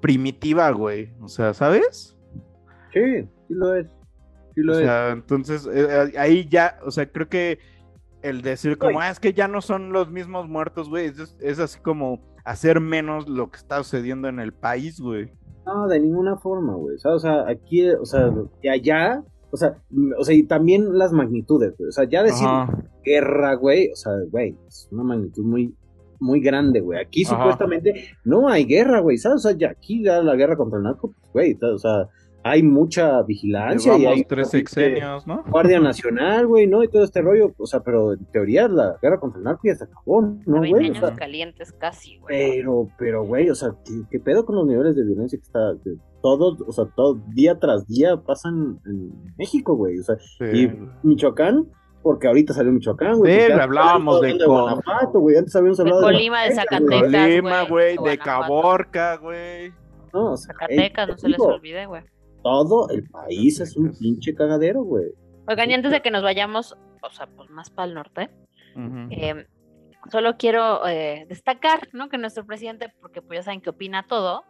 [0.00, 1.12] primitiva, güey.
[1.20, 2.17] O sea, ¿sabes?
[2.98, 3.86] Sí, sí lo es.
[4.54, 4.84] Sí lo o es.
[4.84, 7.58] sea, entonces eh, eh, ahí ya, o sea, creo que
[8.22, 11.58] el decir como, ah, es que ya no son los mismos muertos, güey, es, es
[11.60, 15.30] así como hacer menos lo que está sucediendo en el país, güey.
[15.66, 16.96] No, de ninguna forma, güey.
[17.04, 18.32] O sea, aquí, o sea,
[18.62, 21.88] y allá, o sea, m- o sea, y también las magnitudes, güey.
[21.90, 22.72] O sea, ya decir Ajá.
[23.04, 25.74] guerra, güey, o sea, güey, es una magnitud muy,
[26.18, 26.98] muy grande, güey.
[27.00, 27.36] Aquí Ajá.
[27.36, 27.92] supuestamente
[28.24, 29.44] no hay guerra, güey, ¿sabes?
[29.44, 32.08] O sea, ya aquí ya la guerra contra el narco, pues, güey, o sea,
[32.50, 35.44] hay mucha vigilancia y hay tres pinche sexenios, ¿no?
[35.48, 36.82] Guardia Nacional, güey, ¿no?
[36.82, 39.74] Y todo este rollo, o sea, pero en teoría la guerra contra el narco ya
[39.74, 40.72] se acabó, ¿no, güey?
[40.72, 42.56] O años sea, calientes casi, güey.
[42.56, 45.74] pero, pero, güey, o sea, ¿qué, qué pedo con los niveles de violencia que está,
[45.84, 50.16] que todos, o sea, todo día tras día pasan en México, güey, o sea,
[50.52, 50.70] y
[51.02, 51.68] Michoacán,
[52.02, 53.46] porque ahorita salió Michoacán, güey.
[53.46, 57.96] Sí, hablábamos de Guanajuato, güey, antes habíamos De hablado Colima, de Zacatecas, Colima, güey, de
[57.96, 58.24] Guanajuato.
[58.24, 59.72] Caborca, güey.
[60.12, 62.02] No, o sea, Zacatecas, eh, no se les olvide, güey.
[62.42, 65.06] Todo el país es un pinche cagadero, güey.
[65.46, 68.30] Oigan, y antes de que nos vayamos, o sea, pues más para el norte,
[69.10, 69.46] eh,
[70.10, 72.08] solo quiero eh, destacar, ¿no?
[72.08, 74.44] Que nuestro presidente, porque pues ya saben que opina todo,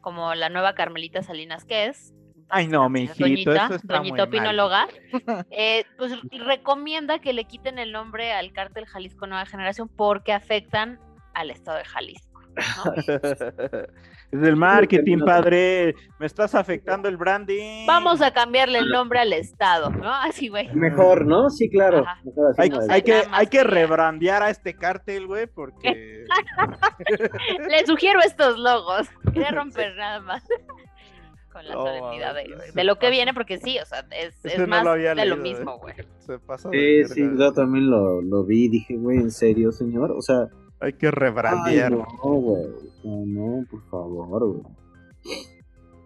[0.00, 2.14] como la nueva Carmelita Salinas que es,
[2.50, 4.28] Ay, no, mi hijito, doñita, eso está doñita muy mal.
[4.28, 4.88] opinóloga,
[5.50, 10.98] eh, pues recomienda que le quiten el nombre al cártel Jalisco Nueva Generación porque afectan
[11.32, 12.42] al estado de Jalisco.
[12.50, 12.94] ¿no?
[14.32, 15.94] es el marketing, padre.
[16.18, 17.86] Me estás afectando el branding.
[17.86, 20.12] Vamos a cambiarle el nombre al estado, ¿no?
[20.14, 20.72] Así, güey.
[20.74, 21.50] Mejor, ¿no?
[21.50, 22.04] Sí, claro.
[22.24, 26.24] Mejor así, Hay, que, hay que rebrandear a este cártel, güey, porque...
[27.70, 29.08] Les sugiero estos logos.
[29.32, 30.44] Quería romper nada más.
[31.52, 32.36] Con la No, solemnidad
[32.74, 35.14] de, lo que viene, porque sí, o sea, es, es no más lo de lo
[35.14, 35.78] leído, mismo, eh.
[35.80, 35.94] güey.
[36.18, 40.12] Se pasa de Sí, sí, yo también lo, lo vi, dije, güey, ¿en serio, señor?
[40.12, 40.46] O sea...
[40.80, 41.92] Hay que rebrandear.
[41.92, 42.64] No, güey,
[43.04, 44.62] no, no, por favor, güey.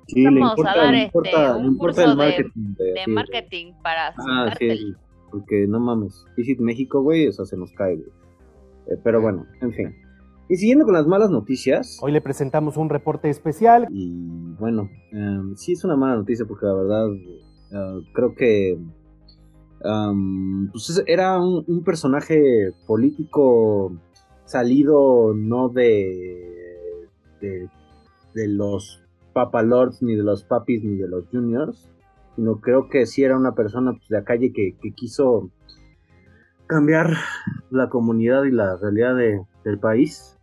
[0.08, 2.74] Sí, le Vamos importa, a dar le este, importa, un importa curso el de, marketing.
[2.74, 3.14] de sí, güey.
[3.14, 4.94] marketing para Ah, sí,
[5.30, 6.24] porque no mames.
[6.36, 8.08] Visit México, güey, o sea, se nos cae, güey.
[8.88, 9.94] Eh, pero bueno, en fin.
[10.48, 11.98] Y siguiendo con las malas noticias.
[12.02, 13.86] Hoy le presentamos un reporte especial.
[13.90, 14.10] Y
[14.58, 18.78] bueno, em, sí es una mala noticia porque la verdad eh, creo que
[19.84, 23.96] am, pues es- era un, un personaje político
[24.44, 27.08] salido no de,
[27.40, 27.68] de
[28.34, 31.90] de los papalords ni de los papis ni de los juniors
[32.36, 35.50] sino creo que sí era una persona pues, de la calle que, quiso
[36.66, 37.14] cambiar
[37.70, 40.36] la comunidad y la realidad de- del país.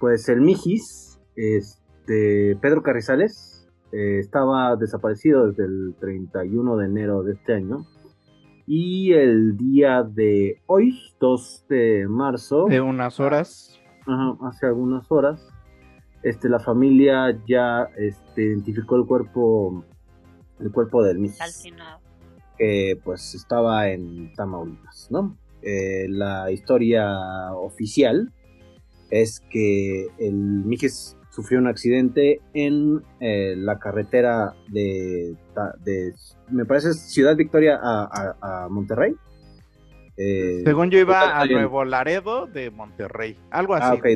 [0.00, 7.32] Pues el Mijis este Pedro Carrizales eh, estaba desaparecido desde el 31 de enero de
[7.32, 7.86] este año
[8.66, 12.66] Y el día de hoy, 2 de marzo.
[12.66, 13.78] De unas horas.
[14.06, 15.46] Ajá, hace algunas horas.
[16.22, 19.84] Este, la familia ya este, identificó el cuerpo.
[20.60, 21.18] El cuerpo del.
[21.36, 22.00] Calcinado.
[22.56, 25.36] Que pues estaba en Tamaulipas, ¿no?
[25.60, 28.32] Eh, la historia oficial
[29.10, 35.34] es que el Mijis sufrió un accidente en eh, la carretera de,
[35.84, 36.12] de,
[36.50, 38.04] me parece, Ciudad Victoria a,
[38.40, 39.14] a, a Monterrey.
[40.16, 43.86] Eh, Según yo iba a Nuevo Laredo de Monterrey, algo así.
[43.90, 44.06] Ah, ok.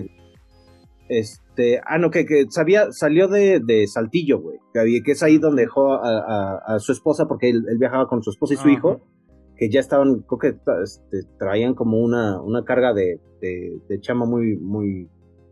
[1.08, 4.58] Este, ah, no, que, que sabía, salió de, de Saltillo, güey.
[4.72, 8.22] Que, que, es ahí donde dejó a, a su esposa, porque él, él, viajaba con
[8.22, 9.00] su esposa y su hijo,
[9.56, 10.48] que ya estaban, creo que
[10.84, 15.08] este, traían como una, una carga de, de, de chama muy, muy,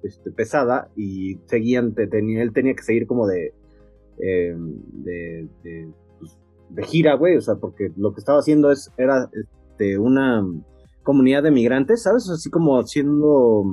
[0.06, 3.52] este, pesada y seguían, tenía, él tenía que seguir como de,
[4.18, 5.88] eh, de, de,
[6.18, 6.38] pues,
[6.70, 10.44] de, gira, güey, o sea, porque lo que estaba haciendo es, era este, una
[11.02, 12.28] comunidad de migrantes, ¿sabes?
[12.28, 13.64] Así como haciendo...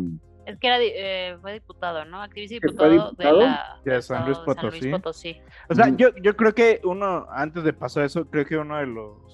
[0.46, 2.22] Es que era, eh, fue diputado, ¿no?
[2.22, 4.80] Activista y diputado, diputado, de, la, de San, Luis Potosí.
[4.80, 5.38] San Luis Potosí.
[5.70, 8.88] O sea, yo, yo creo que uno, antes de pasar eso, creo que uno de
[8.88, 9.34] los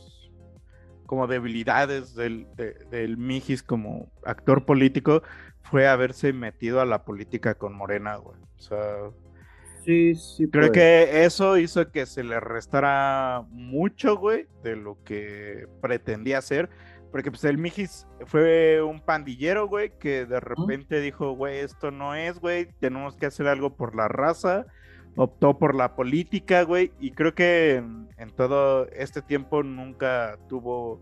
[1.10, 5.24] como debilidades del, de, del Mijis como actor político
[5.70, 8.38] fue haberse metido a la política con Morena, güey.
[8.58, 9.12] O sea,
[9.86, 10.50] sí, sí.
[10.50, 16.70] Creo que eso hizo que se le restara mucho, güey, de lo que pretendía hacer.
[17.12, 22.14] Porque pues el Mijis fue un pandillero, güey, que de repente dijo, güey, esto no
[22.14, 24.66] es, güey, tenemos que hacer algo por la raza.
[25.16, 31.02] Optó por la política, güey, y creo que en, en todo este tiempo nunca tuvo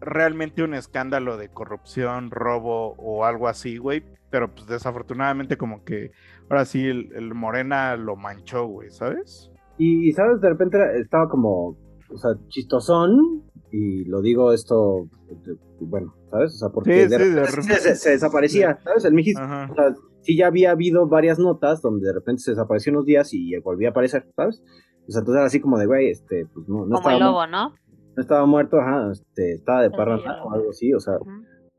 [0.00, 4.04] realmente un escándalo de corrupción, robo o algo así, güey.
[4.30, 6.10] Pero pues desafortunadamente como que
[6.50, 9.50] ahora sí el, Morena lo manchó, güey, ¿sabes?
[9.78, 10.40] Y, ¿sabes?
[10.40, 11.76] De repente estaba como,
[12.10, 13.44] o sea, chistosón.
[13.72, 15.08] Y lo digo esto,
[15.80, 16.54] bueno, ¿sabes?
[16.54, 17.46] O sea, porque sí, de, sí, de
[17.78, 19.04] se, se, desaparecía, ¿sabes?
[19.04, 22.92] El Mijis, o sea, sí ya había habido varias notas donde de repente se desapareció
[22.92, 24.62] unos días y volvía a aparecer, ¿sabes?
[25.08, 27.46] O sea, entonces era así como de, güey, este, pues no, no Como el lobo,
[27.46, 27.74] ¿no?
[28.16, 31.14] No estaba muerto, ajá, este, estaba de parranda o algo así, o sea,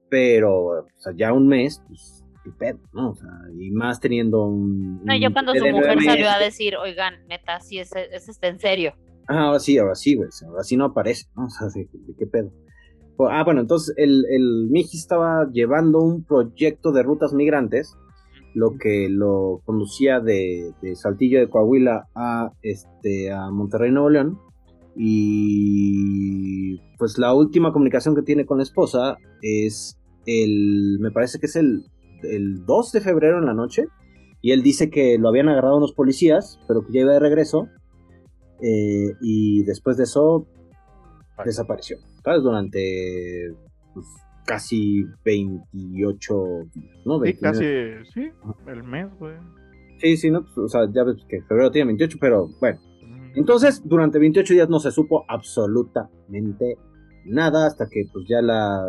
[0.10, 3.12] pero, o sea, ya un mes, pues, qué pedo, ¿no?
[3.12, 5.04] O sea, y más teniendo un...
[5.04, 8.60] No, yo cuando su mujer salió a decir, oigan, neta, sí, es, es este en
[8.60, 8.94] serio.
[9.28, 11.46] Ah, ahora sí, ahora sí, güey, ahora sí no aparece, ¿no?
[11.46, 12.52] O sea, ¿de, qué pedo?
[13.32, 17.98] Ah, bueno, entonces el, el Miji estaba llevando un proyecto de rutas migrantes,
[18.54, 24.40] lo que lo conducía de, de Saltillo de Coahuila a, este, a Monterrey, Nuevo León,
[24.98, 31.46] y pues la última comunicación que tiene con la esposa es el, me parece que
[31.46, 31.86] es el,
[32.24, 33.86] el 2 de febrero en la noche.
[34.42, 37.68] Y él dice que lo habían agarrado unos policías, pero que ya iba de regreso.
[38.62, 40.48] Eh, y después de eso
[41.46, 41.98] desapareció.
[42.24, 42.44] ¿Sabes?
[42.44, 43.54] Durante
[43.94, 44.06] pues,
[44.46, 46.36] casi 28
[46.74, 47.22] días, ¿no?
[47.24, 47.66] Sí, casi,
[48.14, 48.32] sí,
[48.68, 49.36] el mes, güey.
[50.00, 52.80] Sí, sí, no, pues, o sea, ya ves que febrero tiene 28, pero bueno,
[53.38, 56.78] entonces, durante 28 días no se supo absolutamente
[57.24, 58.88] nada hasta que pues ya la...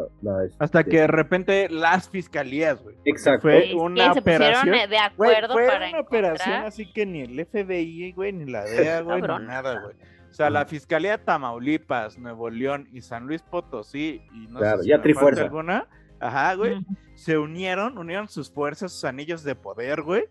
[0.59, 2.96] hasta este que de repente las fiscalías, güey.
[3.05, 3.42] Exacto.
[3.42, 4.88] Fue una se operación...
[4.88, 9.03] de acuerdo fue para una operación así que ni el FBI, güey, ni la DEA,
[9.03, 9.94] güey, ni nada, güey.
[10.30, 14.78] O sea, la Fiscalía de Tamaulipas, Nuevo León y San Luis Potosí y no claro,
[14.78, 15.42] sé si ya trifuerza.
[15.42, 15.86] falta alguna,
[16.20, 16.86] ajá, güey,
[17.16, 20.24] se unieron, unieron sus fuerzas, sus anillos de poder, güey,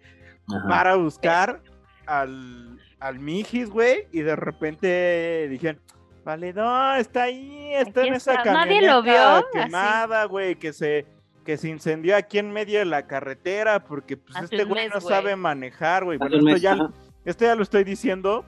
[0.67, 1.61] para buscar
[2.05, 5.81] al, al Mijis, güey, y de repente dijeron,
[6.23, 8.53] vale, no, está ahí, está Aquí en esa está.
[8.53, 11.05] Nadie lo camioneta vio, quemada, güey, que se
[11.47, 14.99] que se incendió aquí en medio de la carretera porque pues Hace este güey no
[14.99, 16.17] sabe manejar, güey.
[16.17, 16.77] Bueno, esto ya,
[17.23, 18.43] esto ya lo estoy diciendo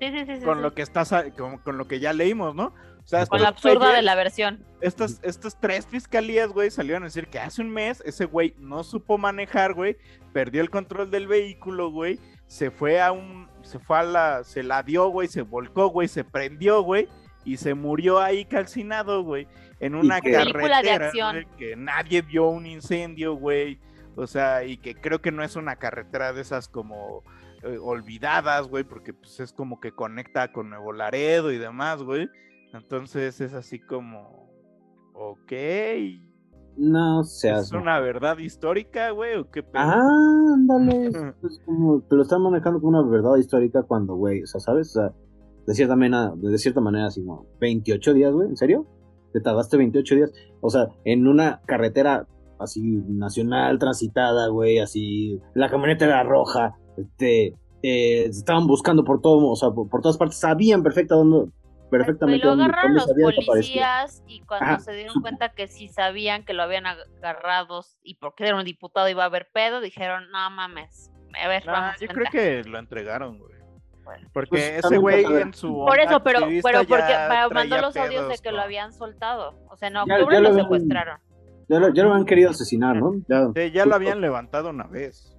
[0.00, 0.36] Sí, sí, sí.
[0.38, 0.62] sí, con sí.
[0.62, 1.04] lo que está
[1.36, 2.72] con, con lo que ya leímos, ¿no?
[3.06, 4.64] O sea, Con la absurda güeyes- de la versión.
[4.80, 8.82] estas, estas tres fiscalías, güey, salieron a decir que hace un mes ese güey no
[8.82, 9.96] supo manejar, güey,
[10.32, 14.64] perdió el control del vehículo, güey, se fue a un, se fue a la, se
[14.64, 17.08] la dio, güey, se volcó, güey, se prendió, güey,
[17.44, 19.46] y se murió ahí calcinado, güey,
[19.78, 21.32] en una de carretera, acción.
[21.36, 23.78] güey, que nadie vio un incendio, güey,
[24.16, 27.22] o sea, y que creo que no es una carretera de esas como
[27.62, 32.28] eh, olvidadas, güey, porque pues es como que conecta con Nuevo Laredo y demás, güey.
[32.78, 34.50] Entonces es así como,
[35.14, 35.52] ok,
[36.76, 37.66] No seas.
[37.66, 39.82] es una verdad histórica, güey, o qué pedo?
[39.82, 41.06] Ah, ándale.
[41.42, 44.90] Es como, te lo están manejando como una verdad histórica cuando, güey, o sea, ¿sabes?
[44.96, 45.12] O sea,
[45.66, 48.86] de cierta manera, de cierta manera, así como, 28 días, güey, ¿en serio?
[49.32, 50.32] ¿Te tardaste 28 días?
[50.60, 52.26] O sea, en una carretera
[52.58, 59.48] así nacional, transitada, güey, así, la camioneta era roja, este, eh, estaban buscando por todo,
[59.48, 61.50] o sea, por, por todas partes, sabían perfecto dónde,
[61.90, 66.44] perfectamente Y lo agarraron los policías y cuando Ajá, se dieron cuenta que sí sabían
[66.44, 70.50] que lo habían agarrado y porque era un diputado iba a haber pedo, dijeron, no
[70.50, 71.10] mames,
[71.42, 72.00] a ver, Nah, vamos.
[72.00, 72.14] yo vente".
[72.14, 72.30] creo
[72.64, 73.56] que lo entregaron, güey.
[74.32, 75.84] Porque Pues, ese güey en su.
[75.84, 77.14] Por eso, pero, pero porque
[77.52, 79.58] mandó los audios de que lo habían soltado.
[79.68, 81.18] O sea, en octubre ya lo lo habían- secuestraron.
[81.68, 83.14] Ya lo, ya lo habían querido asesinar, ¿no?
[83.28, 85.36] Ya, Sí, ya lo habían levantado una vez.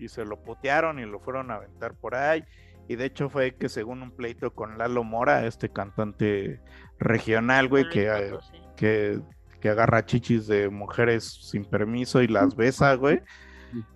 [0.00, 2.42] Y se lo putearon y lo fueron a aventar por ahí.
[2.88, 6.60] Y de hecho fue que según un pleito con Lalo Mora, este cantante
[6.98, 8.58] regional, güey, que, eh, Potosí.
[8.76, 9.20] que,
[9.60, 13.20] que agarra chichis de mujeres sin permiso y las besa, güey.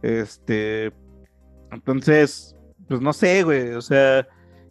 [0.03, 0.93] Este,
[1.71, 2.57] entonces,
[2.89, 4.27] pues no sé, güey, o sea,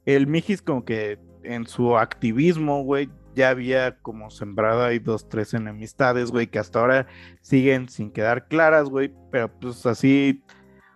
[0.05, 5.53] el Mijis como que en su activismo, güey, ya había como sembrado ahí dos, tres
[5.53, 7.07] enemistades, güey, que hasta ahora
[7.41, 10.43] siguen sin quedar claras, güey, pero pues así,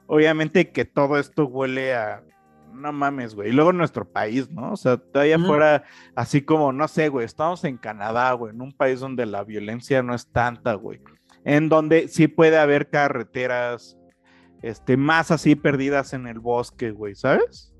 [0.07, 2.23] obviamente que todo esto huele a,
[2.73, 4.73] no mames, güey, y luego nuestro país, ¿no?
[4.73, 5.83] O sea, todavía fuera
[6.15, 10.03] así como, no sé, güey, estamos en Canadá, güey, en un país donde la violencia
[10.03, 10.99] no es tanta, güey,
[11.45, 13.97] en donde sí puede haber carreteras,
[14.61, 17.73] este, más así perdidas en el bosque, güey, ¿sabes?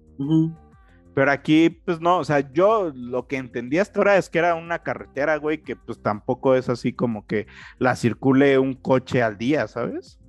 [1.16, 4.56] Pero aquí, pues no, o sea, yo lo que entendí hasta ahora es que era
[4.56, 7.46] una carretera, güey, que pues tampoco es así como que
[7.78, 10.20] la circule un coche al día, ¿sabes?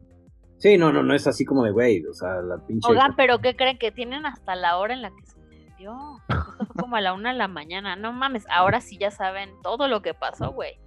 [0.64, 2.90] Sí, no, no, no es así como de, güey, o sea, la pinche...
[2.90, 3.76] Oigan, pero ¿qué creen?
[3.76, 5.94] Que tienen hasta la hora en la que se metió.
[6.26, 7.96] Esto fue como a la una de la mañana.
[7.96, 10.78] No mames, ahora sí ya saben todo lo que pasó, güey.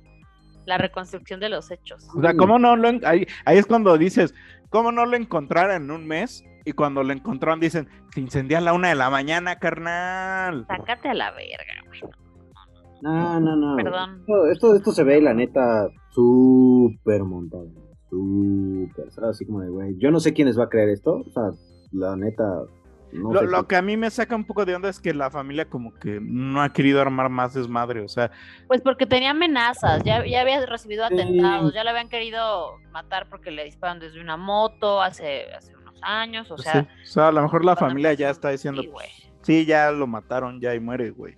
[0.66, 2.10] La reconstrucción de los hechos.
[2.18, 4.34] O sea, ¿cómo no lo en- ahí, ahí es cuando dices,
[4.72, 6.44] ¿cómo no lo encontraron en un mes?
[6.66, 10.66] Y cuando lo encontraron dicen, se incendió a la una de la mañana, carnal.
[10.68, 12.02] Sácate a la verga, güey.
[13.04, 13.76] No, no, no.
[13.76, 14.22] Perdón.
[14.22, 17.68] Esto, esto, esto se ve, la neta, súper montado.
[18.10, 19.12] Súper.
[19.12, 19.30] ¿sabes?
[19.32, 19.96] Así como de, güey.
[19.98, 21.24] Yo no sé quiénes va a creer esto.
[21.28, 21.52] O sea,
[21.92, 22.44] la neta.
[23.14, 25.00] No Lo, sé lo qué- que a mí me saca un poco de onda es
[25.00, 28.32] que la familia como que no ha querido armar más desmadre, o sea,
[28.68, 31.14] Pues porque tenía amenazas, ya, ya había recibido Sí.
[31.14, 35.96] atentados, ya le habían querido matar porque le disparan desde una moto hace, hace unos
[36.04, 36.88] años, o pues sea, sí.
[37.04, 39.08] O sea, a lo mejor la familia ya está diciendo, sí, pues,
[39.42, 41.36] sí, ya lo mataron, ya y muere, güey.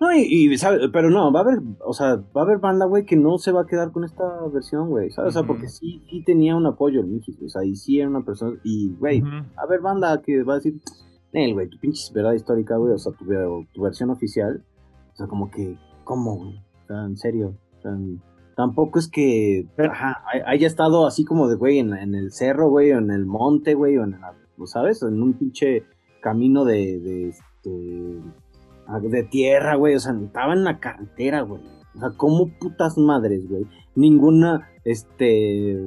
[0.00, 0.88] No, y, y, ¿sabe?
[0.90, 3.52] pero no, va a haber, o sea, va a haber banda, güey, que no se
[3.52, 5.36] va a quedar con esta versión, güey, ¿sabes?
[5.36, 8.08] O sea, porque sí, sí tenía un apoyo el Mijis, o sea, y sí era
[8.08, 9.28] una persona, y, güey, Ujú.
[9.56, 10.80] a ver, banda que va a decir,
[11.34, 13.26] Nel, güey, tu pinche verdad histórica, güey, o sea, tu,
[13.74, 14.64] tu versión oficial,
[15.12, 16.56] o sea, como que, ¿cómo, güey?
[16.84, 17.92] O sea, en serio, o sea,
[18.56, 22.32] tampoco es que, Pero- ajá, hay- haya estado así como de, güey, en, en el
[22.32, 25.02] cerro, güey, o en el monte, güey, o en la, ¿lo ¿sabes?
[25.02, 25.84] En un pinche
[26.22, 28.39] camino de, de, este, ah,
[28.98, 31.62] de tierra, güey, o sea, estaba en la carretera, güey.
[31.94, 33.66] O sea, ¿cómo putas madres, güey?
[33.94, 35.78] Ninguna, este...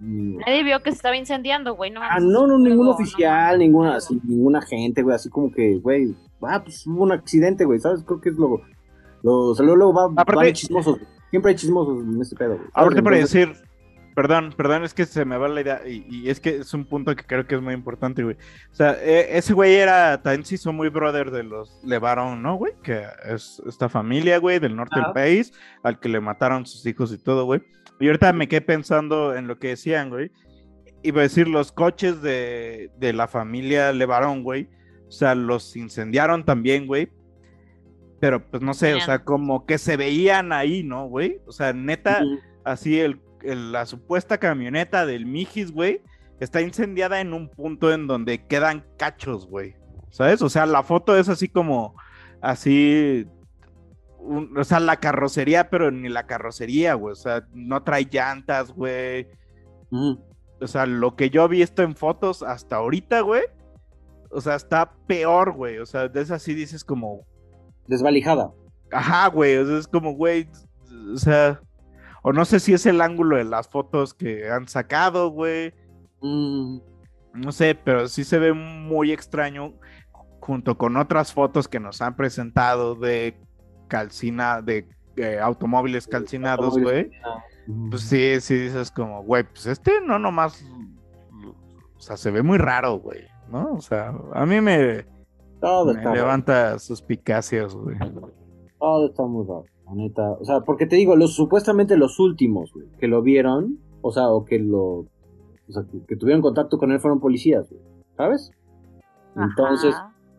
[0.00, 3.96] Nadie vio que se estaba incendiando, güey, no Ah, no, no, ningún no oficial, ninguna,
[3.96, 8.02] así, ninguna gente, güey, así como que, güey, ah, pues hubo un accidente, güey, ¿sabes?
[8.02, 8.60] Creo que es lo,
[9.22, 10.98] lo, o sea, luego, luego va, Aparte- van chismosos,
[11.30, 12.68] siempre hay chismosos en este pedo, güey.
[12.74, 13.68] Ahorita para Entonces, decir,
[14.14, 16.84] perdón, perdón, es que se me va la idea y, y es que es un
[16.84, 18.36] punto que creo que es muy importante, güey.
[18.70, 22.72] O sea, e- ese güey era, se hizo muy brother de los Levarón, ¿no, güey?
[22.82, 25.52] Que es esta familia, güey, del norte del país,
[25.82, 27.62] al que le mataron sus hijos y todo, güey.
[28.00, 30.30] Y ahorita me quedé pensando en lo que decían, güey.
[31.02, 34.68] Iba a decir, los coches de, de la familia Levarón, güey.
[35.08, 37.10] O sea, los incendiaron también, güey.
[38.20, 41.40] Pero pues no sé, o sea, como que se veían ahí, ¿no, güey?
[41.44, 42.22] O sea, neta,
[42.64, 46.00] así el, el- la supuesta camioneta del Mijis, güey,
[46.40, 49.76] está incendiada en un punto en donde quedan cachos, güey.
[50.10, 50.42] ¿Sabes?
[50.42, 51.94] O sea, la foto es así como,
[52.40, 53.26] así,
[54.18, 57.12] un- o sea, la carrocería, pero ni la carrocería, güey.
[57.12, 59.28] O sea, no trae llantas, güey.
[60.60, 63.42] O sea, lo que yo he visto en fotos hasta ahorita, güey.
[64.30, 65.78] O sea, está peor, güey.
[65.78, 67.26] O sea, de esas sí dices como,
[67.88, 68.52] Desvalijada.
[68.92, 70.48] Ajá, güey, o sea, es como, güey,
[71.14, 71.60] o sea,
[72.22, 75.74] o no sé si es el ángulo de las fotos que han sacado, güey,
[76.22, 76.78] Mm,
[77.34, 79.74] no sé, pero sí se ve muy extraño
[80.40, 83.40] junto con otras fotos que nos han presentado de
[83.88, 87.10] calcina, de eh, automóviles calcinados, güey.
[87.90, 90.64] Pues sí, sí dices como, güey, pues este no nomás,
[91.96, 93.74] o sea, se ve muy raro, güey, ¿no?
[93.74, 95.04] O sea, a mí me,
[95.60, 97.96] Todo me levanta suspicacias, güey.
[98.78, 100.32] Todo está muy raro, la neta.
[100.32, 104.28] O sea, porque te digo, los supuestamente los últimos, güey, que lo vieron, o sea,
[104.28, 105.06] o que lo.
[105.68, 107.82] O sea, que, que tuvieron contacto con él fueron policías, güey.
[108.16, 108.50] ¿Sabes?
[109.36, 109.94] Entonces,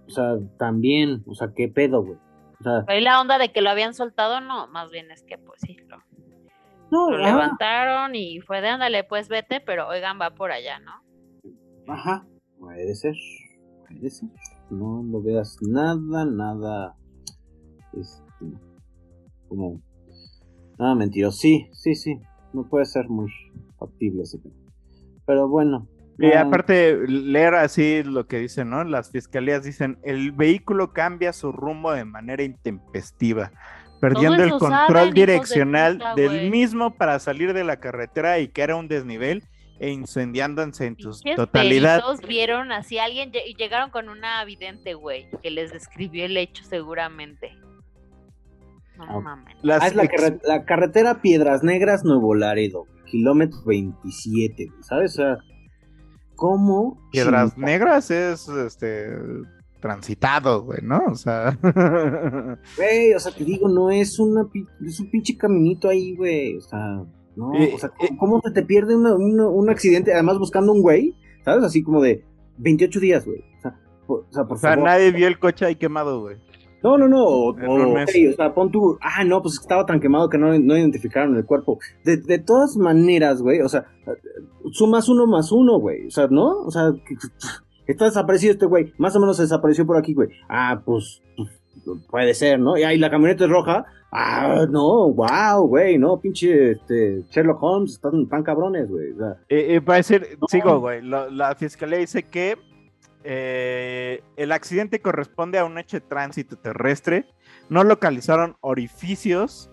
[0.08, 2.18] o sea, también, o sea, qué pedo, güey.
[2.60, 5.38] O sea, Ahí la onda de que lo habían soltado, no, más bien es que
[5.38, 5.98] pues sí, lo,
[6.92, 11.02] no, lo levantaron y fue de ándale, pues vete, pero oigan, va por allá, ¿no?
[11.88, 12.26] ajá,
[12.60, 13.16] puede ser,
[13.88, 14.30] puede ser.
[14.70, 16.96] No lo veas nada, nada,
[17.94, 18.24] Este,
[19.54, 19.82] como.
[20.80, 21.38] Ah, mentiroso.
[21.38, 22.20] Sí, sí, sí.
[22.54, 23.32] No puede ser muy
[23.78, 24.56] factible ese tema.
[25.26, 25.88] Pero bueno.
[26.20, 28.84] Y ah, aparte, leer así lo que dicen, ¿no?
[28.84, 33.52] Las fiscalías dicen, el vehículo cambia su rumbo de manera intempestiva,
[34.00, 38.40] perdiendo el control saben, hijos de direccional puta, del mismo para salir de la carretera
[38.40, 39.44] y que era un desnivel
[39.80, 42.02] e incendiándose en su ¿Qué totalidad.
[42.02, 46.64] peritos vieron así alguien y llegaron con una vidente, güey, que les describió el hecho
[46.64, 47.58] seguramente.
[48.98, 49.56] No Ah, mames.
[49.62, 54.84] Las Ah, es la, ex- carre- la carretera Piedras Negras, Nuevo Laredo, kilómetro 27, güey,
[54.84, 55.14] ¿sabes?
[55.14, 55.38] O sea,
[56.36, 57.00] ¿cómo?
[57.12, 59.08] Piedras Negras es este
[59.80, 61.02] transitado, güey, ¿no?
[61.12, 61.58] O sea,
[62.78, 64.48] Güey, o sea, te digo, no es, una,
[64.86, 66.56] es un pinche caminito ahí, güey.
[66.58, 67.04] O sea,
[67.36, 70.14] no, Eh, o sea, ¿cómo, cómo se te pierde una- una- un accidente?
[70.14, 71.64] Además, buscando un güey, ¿sabes?
[71.66, 72.24] Así como de
[72.58, 73.40] 28 días, güey.
[73.58, 73.76] O sea,
[74.08, 74.86] por, o sea, por o sea, favor.
[74.86, 76.38] nadie vio el coche ahí quemado, güey.
[76.84, 77.24] No, no, no.
[77.24, 77.56] O,
[78.36, 78.98] sea, pon tu.
[79.02, 81.80] Ah, no, pues estaba tan quemado que no, no identificaron el cuerpo.
[82.04, 83.86] De, de todas maneras, güey, o sea,
[84.72, 86.08] sumas uno más uno, güey.
[86.08, 86.60] O sea, ¿no?
[86.60, 86.92] O sea,
[87.88, 88.94] está desaparecido este güey.
[88.98, 90.28] Más o menos se desapareció por aquí, güey.
[90.50, 91.50] Ah, pues, pues,
[92.10, 92.78] puede ser, ¿no?
[92.78, 93.86] Y ahí la camioneta es roja.
[94.12, 99.12] Ah, no, wow, güey, no, pinche este, Sherlock Holmes, están tan cabrones, güey.
[99.14, 101.02] O sea, Eh, eh, va a decir, sigo, güey.
[101.02, 102.58] la fiscalía dice que
[103.24, 107.26] eh, el accidente corresponde a un hecho de tránsito terrestre.
[107.70, 109.70] No localizaron orificios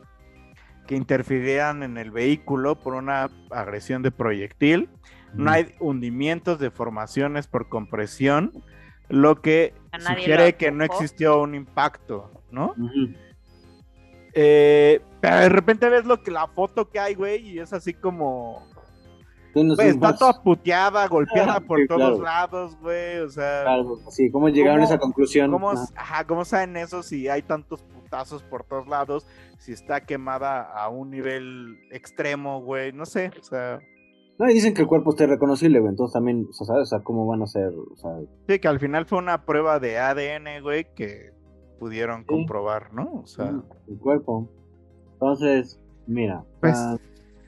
[0.87, 4.89] que interfirieran en el vehículo por una agresión de proyectil.
[5.35, 8.53] No hay hundimientos, deformaciones por compresión,
[9.09, 12.75] lo que lo sugiere que no existió un impacto, ¿no?
[14.35, 17.95] Eh, pero de repente ves lo que la foto que hay, güey, y es así
[17.95, 18.67] como
[19.55, 22.23] Un está toda puteada, golpeada Ah, por sí, todos claro.
[22.23, 23.19] lados, güey.
[23.21, 25.51] O sea, Claro, sí, ¿cómo llegaron a ¿Cómo- esa conclusión?
[25.51, 25.87] ¿cómo, Ah.
[25.97, 29.27] ajá, ¿cómo saben eso si hay tantos putazos por todos lados?
[29.59, 32.93] Si está quemada a un nivel extremo, güey.
[32.93, 33.79] No sé, o sea,
[34.39, 35.91] No, y dicen que el cuerpo esté reconocible, güey.
[35.91, 36.83] Entonces también, o sea, ¿sabes?
[36.85, 37.69] O sea, ¿cómo van a ser?
[37.93, 38.11] O sea,
[38.49, 41.33] sí, que al final fue una prueba de ADN, güey, que
[41.79, 43.21] pudieron comprobar, ¿no?
[43.23, 43.53] O sea,
[43.89, 44.49] el cuerpo.
[45.13, 46.97] Entonces, mira, Pues- ah,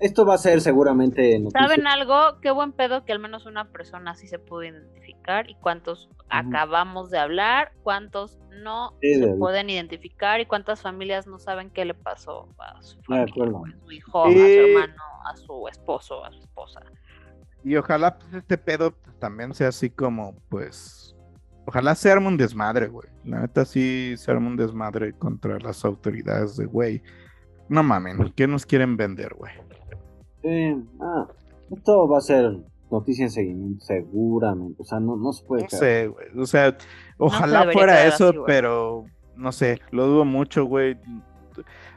[0.03, 1.61] esto va a ser seguramente noticia.
[1.69, 2.39] ¿Saben algo?
[2.41, 7.11] Qué buen pedo que al menos una persona sí se pudo identificar y cuántos acabamos
[7.11, 11.85] de hablar, cuántos no Sí, se de- pueden identificar y cuántas familias no saben qué
[11.85, 13.65] le pasó a su, acuerdo.
[13.67, 16.81] a su hijo, a su hermano, a su esposo, a su esposa.
[17.65, 21.15] y ojalá pues, este pedo pues, también sea así como, pues,
[21.67, 23.09] ojalá se arme un desmadre, güey.
[23.25, 27.03] La neta sí se arme un desmadre contra las autoridades de, güey.
[27.69, 29.53] No mamen, ¿qué nos quieren vender, güey?
[30.43, 31.26] Sí, ah,
[31.70, 32.59] esto va a ser
[32.90, 34.82] noticia en seguimiento, seguramente.
[34.82, 35.80] O sea, no, no se puede No quedar.
[35.80, 36.26] sé, güey.
[36.38, 36.76] O sea,
[37.18, 39.05] ojalá fuera eso, así, pero
[39.36, 40.97] no sé, lo dudo mucho, güey.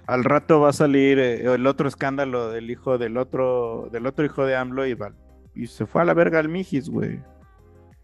[0.07, 4.23] Al rato va a salir eh, el otro escándalo del hijo del otro, del otro
[4.25, 5.13] hijo de AMLO y, va-
[5.55, 7.19] y se fue a la verga al Mijis, güey.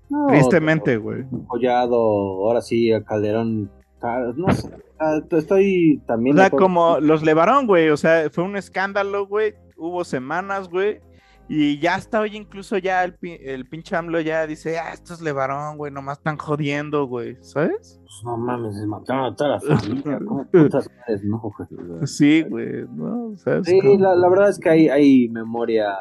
[0.09, 1.23] No, Tristemente, güey.
[1.47, 3.69] Collado, ahora sí, a Calderón.
[4.01, 4.69] ah, No sé,
[4.99, 6.35] ah, estoy O también.
[6.35, 7.89] de sea, como los levaron, güey.
[7.89, 9.53] O sea, fue un escándalo, güey.
[9.81, 11.01] Hubo semanas, güey.
[11.47, 15.75] Y ya hasta hoy incluso ya el, el pinche AMLO ya dice, ah, estos levaron,
[15.77, 17.99] güey, nomás están jodiendo, güey, ¿sabes?
[18.03, 20.19] Pues no mames, es mataron a toda la familia.
[20.25, 22.07] ¿Cómo putas madres no, güey?
[22.07, 23.31] Sí, güey, ¿no?
[23.31, 25.97] O sea, es Sí, la, la verdad es que hay, hay memoria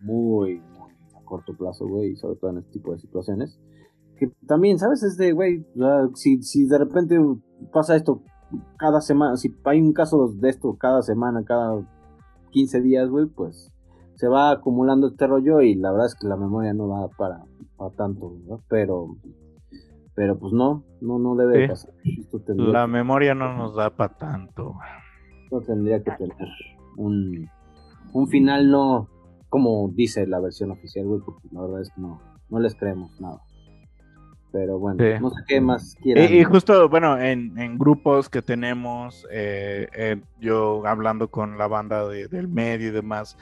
[0.00, 3.60] muy, muy a corto plazo, güey, sobre todo en este tipo de situaciones.
[4.16, 5.02] Que también, ¿sabes?
[5.02, 5.64] Es de, güey,
[6.14, 7.20] si, si de repente
[7.72, 8.22] pasa esto
[8.78, 11.86] cada semana, si hay un caso de esto cada semana, cada
[12.50, 13.72] 15 días, güey, pues
[14.14, 17.44] se va acumulando este rollo y la verdad es que la memoria no da para,
[17.76, 18.60] para tanto, ¿no?
[18.68, 19.16] Pero,
[20.14, 21.92] pero pues no, no, no debe de pasar.
[22.04, 24.74] Esto La que- memoria no nos da para tanto.
[25.52, 26.36] no tendría que tener
[26.96, 27.48] un,
[28.12, 29.08] un final no
[29.48, 32.20] como dice la versión oficial, güey, porque la verdad es que no,
[32.50, 33.40] no les creemos nada.
[34.50, 35.20] Pero bueno, Sí.
[35.20, 36.24] no sé qué más quieran.
[36.24, 41.66] Y, y justo, bueno, en, en grupos que tenemos, eh, eh, yo hablando con la
[41.66, 43.36] banda de- del medio y demás,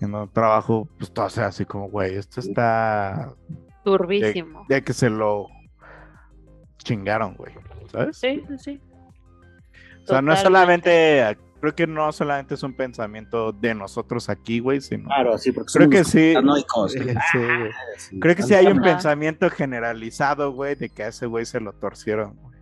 [0.00, 3.32] en donde trabajo, pues todo sea así como, güey, esto está...
[3.84, 4.64] Turbísimo.
[4.68, 5.46] De, de que se lo
[6.78, 7.52] chingaron, güey,
[7.92, 8.16] ¿sabes?
[8.16, 8.80] Sí, sí, sí.
[10.04, 14.60] O sea, no es solamente, creo que no solamente es un pensamiento de nosotros aquí,
[14.60, 15.06] güey, sino...
[15.06, 16.34] Claro, sí, porque creo que sí.
[16.36, 17.70] eh.
[18.20, 18.94] Creo que sí hay un Ajá.
[18.94, 22.36] pensamiento generalizado, güey, de que a ese güey se lo torcieron.
[22.36, 22.56] güey.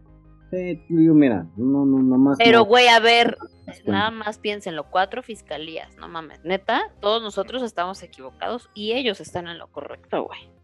[0.50, 2.38] Sí, digo, mira, no, no, nomás.
[2.38, 2.64] Pero, no.
[2.66, 3.82] güey, a ver, cuenta.
[3.90, 9.48] nada más piénsenlo, cuatro fiscalías, no mames, neta, todos nosotros estamos equivocados y ellos están
[9.48, 10.54] en lo correcto, güey.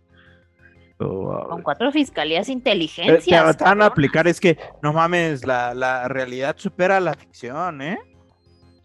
[0.99, 3.57] Con cuatro fiscalías Te, te- inteligencias.
[3.57, 7.99] te van a aplicar, es que no mames, la, la realidad supera la ficción, ¿eh?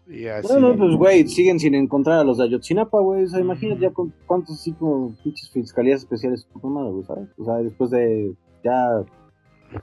[0.08, 0.52] Y así.
[0.52, 3.24] No, no, pues, güey, siguen sin encontrar a los de Ayotzinapa, güey.
[3.24, 7.28] O sea, imagínate ya con cuántos así como pinches fiscalías especiales, puta madre, güey, ¿sabes?
[7.38, 8.34] O sea, después de
[8.64, 9.02] ya,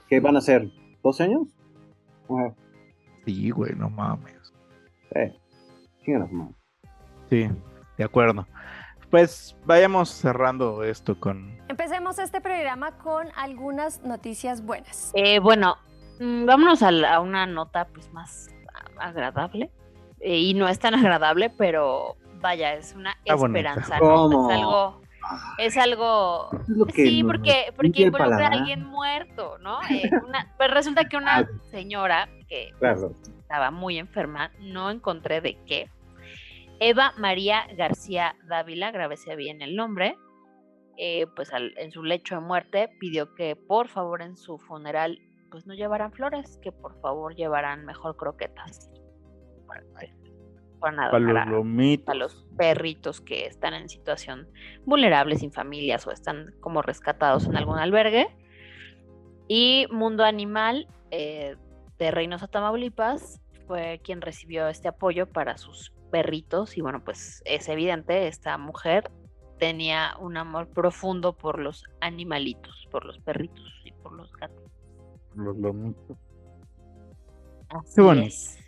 [0.07, 0.69] ¿qué van a hacer?
[1.03, 1.47] ¿12 años?
[2.29, 2.55] Ajá.
[3.25, 4.53] Sí, güey, no mames.
[5.15, 5.33] Eh,
[6.31, 6.55] madre.
[7.29, 7.49] Sí,
[7.97, 8.47] de acuerdo.
[9.09, 11.57] Pues vayamos cerrando esto con.
[11.67, 15.11] Empecemos este programa con algunas noticias buenas.
[15.13, 15.75] Eh, bueno,
[16.19, 18.49] mm, vámonos a, la- a una nota pues más
[18.99, 19.69] agradable.
[20.25, 24.29] Eh, y no es tan agradable, pero vaya, es una esperanza, ¿no?
[24.29, 24.49] ¿Cómo?
[24.49, 25.01] Es algo,
[25.57, 29.79] es algo Es lo que Sí, porque, porque involucra a alguien muerto, ¿no?
[29.89, 33.13] Eh, una- pues resulta que una señora que Claro.
[33.39, 35.89] estaba muy enferma, no encontré de qué.
[36.79, 40.17] Eva María García Dávila, grábese bien el nombre,
[40.97, 45.19] eh, pues al- en su lecho de muerte pidió que por favor en su funeral
[45.51, 48.89] pues no llevaran flores, que por favor llevaran mejor croquetas.
[50.79, 54.47] Para, para, Para los para- perritos que están en situación
[54.85, 58.27] vulnerable, sin familias o están como rescatados en algún albergue.
[59.47, 61.55] Y Mundo Animal eh,
[61.99, 66.77] de Reynosa, Tamaulipas, fue quien recibió este apoyo para sus perritos.
[66.77, 69.09] Y bueno, pues es evidente, esta mujer
[69.59, 74.63] tenía un amor profundo por los animalitos, por los perritos y por los gatos.
[75.35, 76.17] Los lomitos.
[77.69, 78.59] Así es.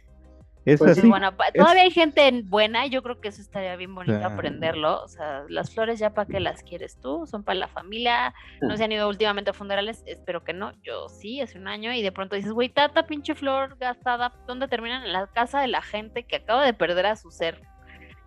[0.66, 1.08] Es Pues así.
[1.08, 4.26] bueno, es- todavía hay gente en- buena, y yo creo que eso estaría bien bonito
[4.26, 5.04] aprenderlo.
[5.04, 8.34] O sea, las flores ya para qué las quieres tú, son para la familia.
[8.62, 10.74] No se han ido últimamente a funerales, espero que no.
[10.82, 14.68] Yo sí, hace un año, y de pronto dices, güey, tata pinche flor gastada, ¿dónde
[14.68, 15.04] terminan?
[15.06, 17.62] En la casa de la gente que acaba de perder a su ser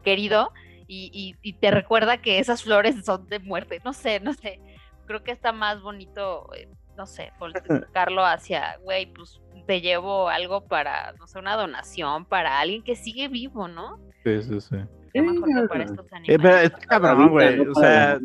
[0.04, 0.52] querido
[0.86, 3.80] y, y- y te recuerda que esas flores son de muerte.
[3.84, 4.60] No sé, no sé.
[5.06, 10.66] Creo que está más bonito, eh, no sé, voltearlo hacia, güey, pues te llevo algo
[10.66, 13.98] para, no sé, una donación para alguien que sigue vivo, ¿no?
[14.24, 14.76] Sí, sí, sí.
[15.12, 16.40] Qué mejor que para estos Eh, animales.
[16.42, 17.60] pero está cabrón, güey.
[17.60, 18.18] O sea,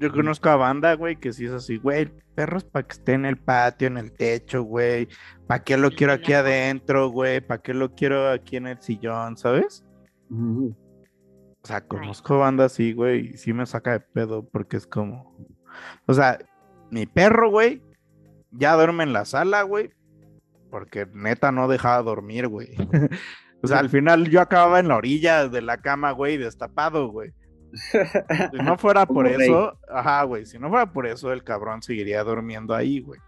[0.00, 3.26] yo conozco a banda, güey, que sí es así, güey, perros para que esté en
[3.26, 5.08] el patio, en el techo, güey.
[5.46, 7.42] ¿Para qué lo quiero aquí adentro, güey?
[7.42, 9.84] ¿Para qué lo quiero aquí en el sillón, sabes?
[10.30, 15.36] O sea, conozco banda así, güey, y sí me saca de pedo porque es como.
[16.06, 16.38] O sea,
[16.90, 17.82] mi perro, güey,
[18.52, 19.90] ya duerme en la sala, güey,
[20.70, 22.74] porque neta no dejaba dormir, güey.
[23.62, 27.32] o sea, al final yo acababa en la orilla de la cama, güey, destapado, güey.
[27.82, 32.24] Si no fuera por eso, ajá, güey, si no fuera por eso, el cabrón seguiría
[32.24, 33.20] durmiendo ahí, güey.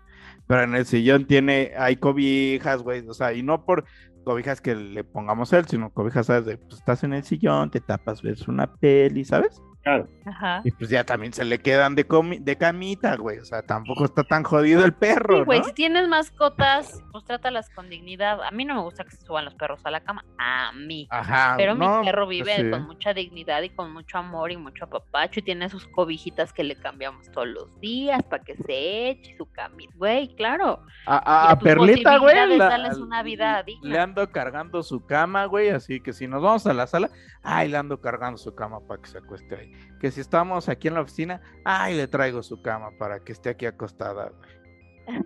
[0.47, 3.85] Pero en el sillón tiene, hay cobijas, güey, o sea, y no por
[4.25, 6.47] cobijas que le pongamos él, sino cobijas, ¿sabes?
[6.47, 9.63] De, pues estás en el sillón, te tapas, ves una peli, ¿sabes?
[9.83, 10.07] Claro.
[10.27, 10.61] Ajá.
[10.65, 14.05] Y pues ya también se le quedan de, comi- de camita, güey, o sea, tampoco
[14.05, 15.65] está tan jodido el perro, Sí, güey, ¿no?
[15.65, 18.43] si tienes mascotas, pues trátalas con dignidad.
[18.43, 20.23] A mí no me gusta que se suban los perros a la cama.
[20.39, 21.09] A mí.
[21.11, 22.71] Ajá, Pero no, mi perro pues vive sí.
[22.71, 26.63] con mucha dignidad y con mucho amor y mucho apapacho y tiene sus cobijitas que
[26.63, 29.93] le cambiamos todos los días para que se eche su camita.
[29.97, 30.85] Güey, claro.
[31.07, 33.89] A, Y a- a tus Perlita, güey, posibilidades, la- darles una vida digna.
[33.91, 37.09] le ando cargando su cama, güey, así que si nos vamos a la sala,
[37.43, 39.70] ay, le ando cargando su cama para que se acueste ahí.
[40.01, 43.51] Que si estamos aquí en la oficina, ay, le traigo su cama para que esté
[43.51, 45.21] aquí acostada, güey.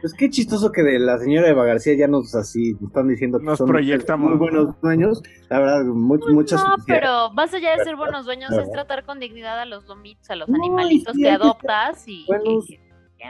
[0.00, 3.38] Pues qué chistoso que de la señora Eva García ya nos así nos están diciendo
[3.38, 5.22] que Nos son proyectamos, muy buenos dueños.
[5.48, 9.18] La verdad, mu- muchas No, pero más allá de ser buenos dueños es tratar con
[9.18, 12.78] dignidad a los lomitos, a los No, animalitos sí, que adoptas y, buenos y-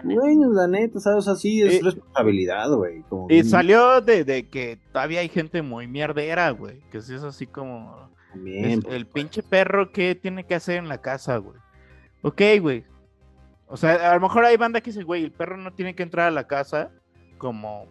[0.02, 1.18] dueños, la neta, ¿sabes?
[1.18, 3.04] O sea, sí es Eh, responsabilidad, güey.
[3.28, 7.22] Y bien salió de, de que todavía hay gente muy mierdera, güey, que si es
[7.22, 8.10] así como...
[8.36, 11.58] también, es el pinche perro que tiene que hacer en la casa, güey.
[12.22, 12.84] Ok, güey.
[13.66, 16.02] O sea, a lo mejor hay banda que dice, güey, el perro no tiene que
[16.02, 16.90] entrar a la casa
[17.38, 17.86] como,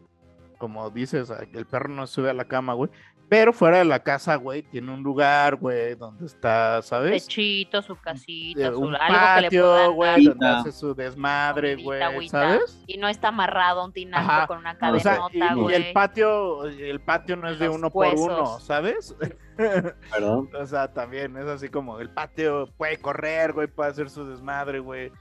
[0.57, 2.89] como dices, el perro no sube a la cama, güey.
[3.27, 7.25] Pero fuera de la casa, güey, tiene un lugar, güey, donde está, ¿sabes?
[7.25, 10.93] Techito, su casita, su, un algo que le patio, puedan güey, dar, donde hace su
[10.93, 12.83] desmadre, güey, agüita, ¿sabes?
[12.85, 14.47] Y no está amarrado a un tinaco Ajá.
[14.47, 15.75] con una O sea, cadenota, y, y güey.
[15.75, 18.59] el patio, el patio no es de Los uno por uno.
[18.59, 19.15] ¿sabes?
[19.57, 20.49] Perdón.
[20.53, 24.79] O sea, también es así como el patio puede correr, güey, puede hacer su desmadre,
[24.79, 25.11] güey.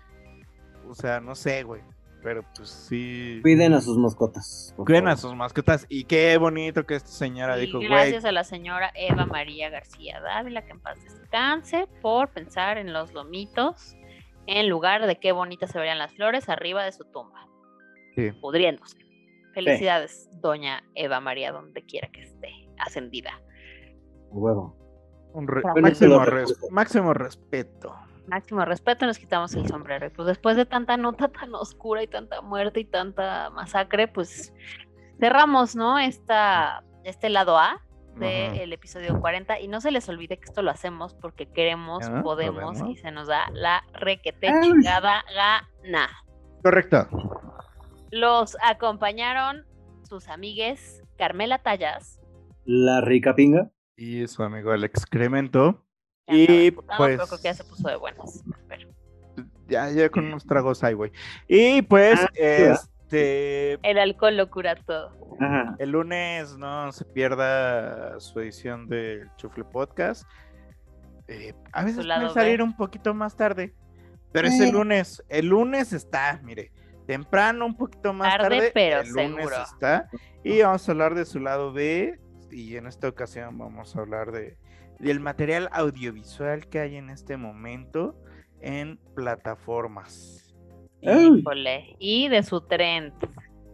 [0.88, 1.80] O sea, no sé, güey.
[2.24, 3.38] Pero pues sí.
[3.42, 4.74] Cuiden a sus mascotas.
[4.78, 5.84] Cuiden a sus mascotas.
[5.90, 7.88] Y qué bonito que esta señora Y dijo, güey.
[7.88, 12.94] gracias a la señora Eva María García Dávila, que en paz descanse, por pensar en
[12.94, 13.94] los lomitos,
[14.46, 17.46] en lugar de qué bonitas se verían las flores arriba de su tumba,
[18.16, 18.32] Sí.
[18.40, 18.96] pudriéndose.
[19.52, 22.48] Felicidades, doña Eva María, donde quiera que esté,
[22.78, 23.38] ascendida.
[24.30, 24.76] Huevo.
[25.34, 27.94] Un re- Bueno, máximo, se lo res- máximo respeto.
[28.26, 30.06] Máximo respeto, nos quitamos el sombrero.
[30.06, 34.54] Y pues después de tanta nota tan oscura y tanta muerte y tanta masacre, pues
[35.20, 35.98] cerramos, ¿no?
[35.98, 37.80] Esta, este lado A
[38.16, 42.22] del episodio 40 y no se les olvide que esto lo hacemos porque queremos, Ah,
[42.22, 42.96] podemos podemos.
[42.96, 44.60] y se nos da la requete Ah.
[44.62, 46.08] chingada gana.
[46.62, 47.08] Correcto.
[48.12, 49.66] Los acompañaron
[50.04, 52.20] sus amigues Carmela Tallas,
[52.64, 53.70] La rica pinga.
[53.96, 55.84] Y su amigo el excremento.
[56.28, 58.42] Y pues pero creo que ya se puso de buenas.
[58.68, 58.88] Pero
[59.68, 61.12] ya, ya con unos tragos ahí, güey.
[61.48, 65.12] Y pues, Ah, sí, este, el alcohol lo cura todo.
[65.40, 65.74] Ajá.
[65.80, 70.22] el lunes no se pierda su edición del Chufle Podcast.
[71.26, 72.64] Eh, a veces puede salir B.
[72.64, 73.74] un poquito más tarde,
[74.32, 75.22] pero es el lunes.
[75.28, 76.70] El lunes está, mire,
[77.06, 79.56] temprano, un poquito más Tarde, tarde, pero el lunes seguro.
[79.62, 80.08] está.
[80.42, 82.18] Y vamos a hablar de su lado B.
[82.50, 84.56] Y en esta ocasión vamos a hablar de
[84.98, 88.16] del material audiovisual que hay en este momento
[88.60, 90.54] en plataformas.
[91.02, 91.96] Híjole.
[91.98, 93.12] Y de su tren.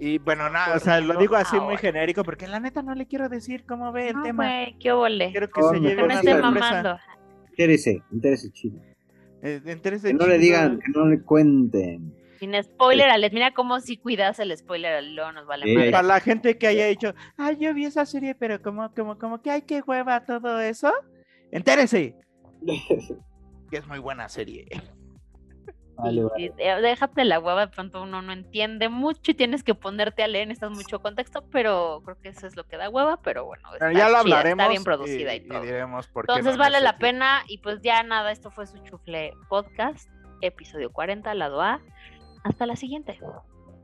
[0.00, 3.06] Y bueno, nada, o sea, lo digo así muy genérico porque la neta no le
[3.06, 4.44] quiero decir cómo ve el No, tema.
[4.46, 5.30] güey, qué ole.
[5.30, 7.00] Quiero que Oh, se lleve una sorpresa.
[7.50, 8.80] Interese, interese chido.
[9.42, 12.14] Eh, entérese Que no le digan, que no le cuenten.
[12.40, 13.32] Sin spoiler alert.
[13.34, 15.74] Mira cómo si cuidas el spoiler alert, luego nos vale Sí.
[15.74, 15.90] madre.
[15.92, 19.40] Para la gente que haya dicho, ay, yo vi esa serie, pero como, como, como
[19.42, 20.92] que hay que hueva todo eso.
[21.52, 22.16] Entérese,
[23.70, 24.66] que es muy buena serie.
[25.96, 26.42] Vale, vale.
[26.42, 30.22] Y, eh, déjate la hueva, de pronto uno no entiende mucho y tienes que ponerte
[30.22, 33.44] a leer, necesitas mucho contexto, pero creo que eso es lo que da hueva, pero
[33.44, 34.62] bueno, Pero está ya lo chida, hablaremos.
[34.62, 35.60] está bien producida y, todo.
[35.60, 38.78] diremos por qué Entonces no vale la pena y pues ya nada, esto fue su
[38.78, 40.08] chufle podcast,
[40.40, 41.82] episodio 40, lado A.
[42.44, 43.18] Hasta la siguiente.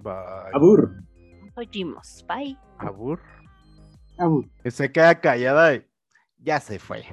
[0.03, 0.15] Bye.
[0.53, 1.03] Abur.
[1.45, 2.25] Nos oímos.
[2.29, 2.57] Bye.
[2.79, 3.21] Abur.
[4.19, 4.49] Abur.
[4.63, 5.87] Que se queda callada y
[6.39, 7.07] ya se fue.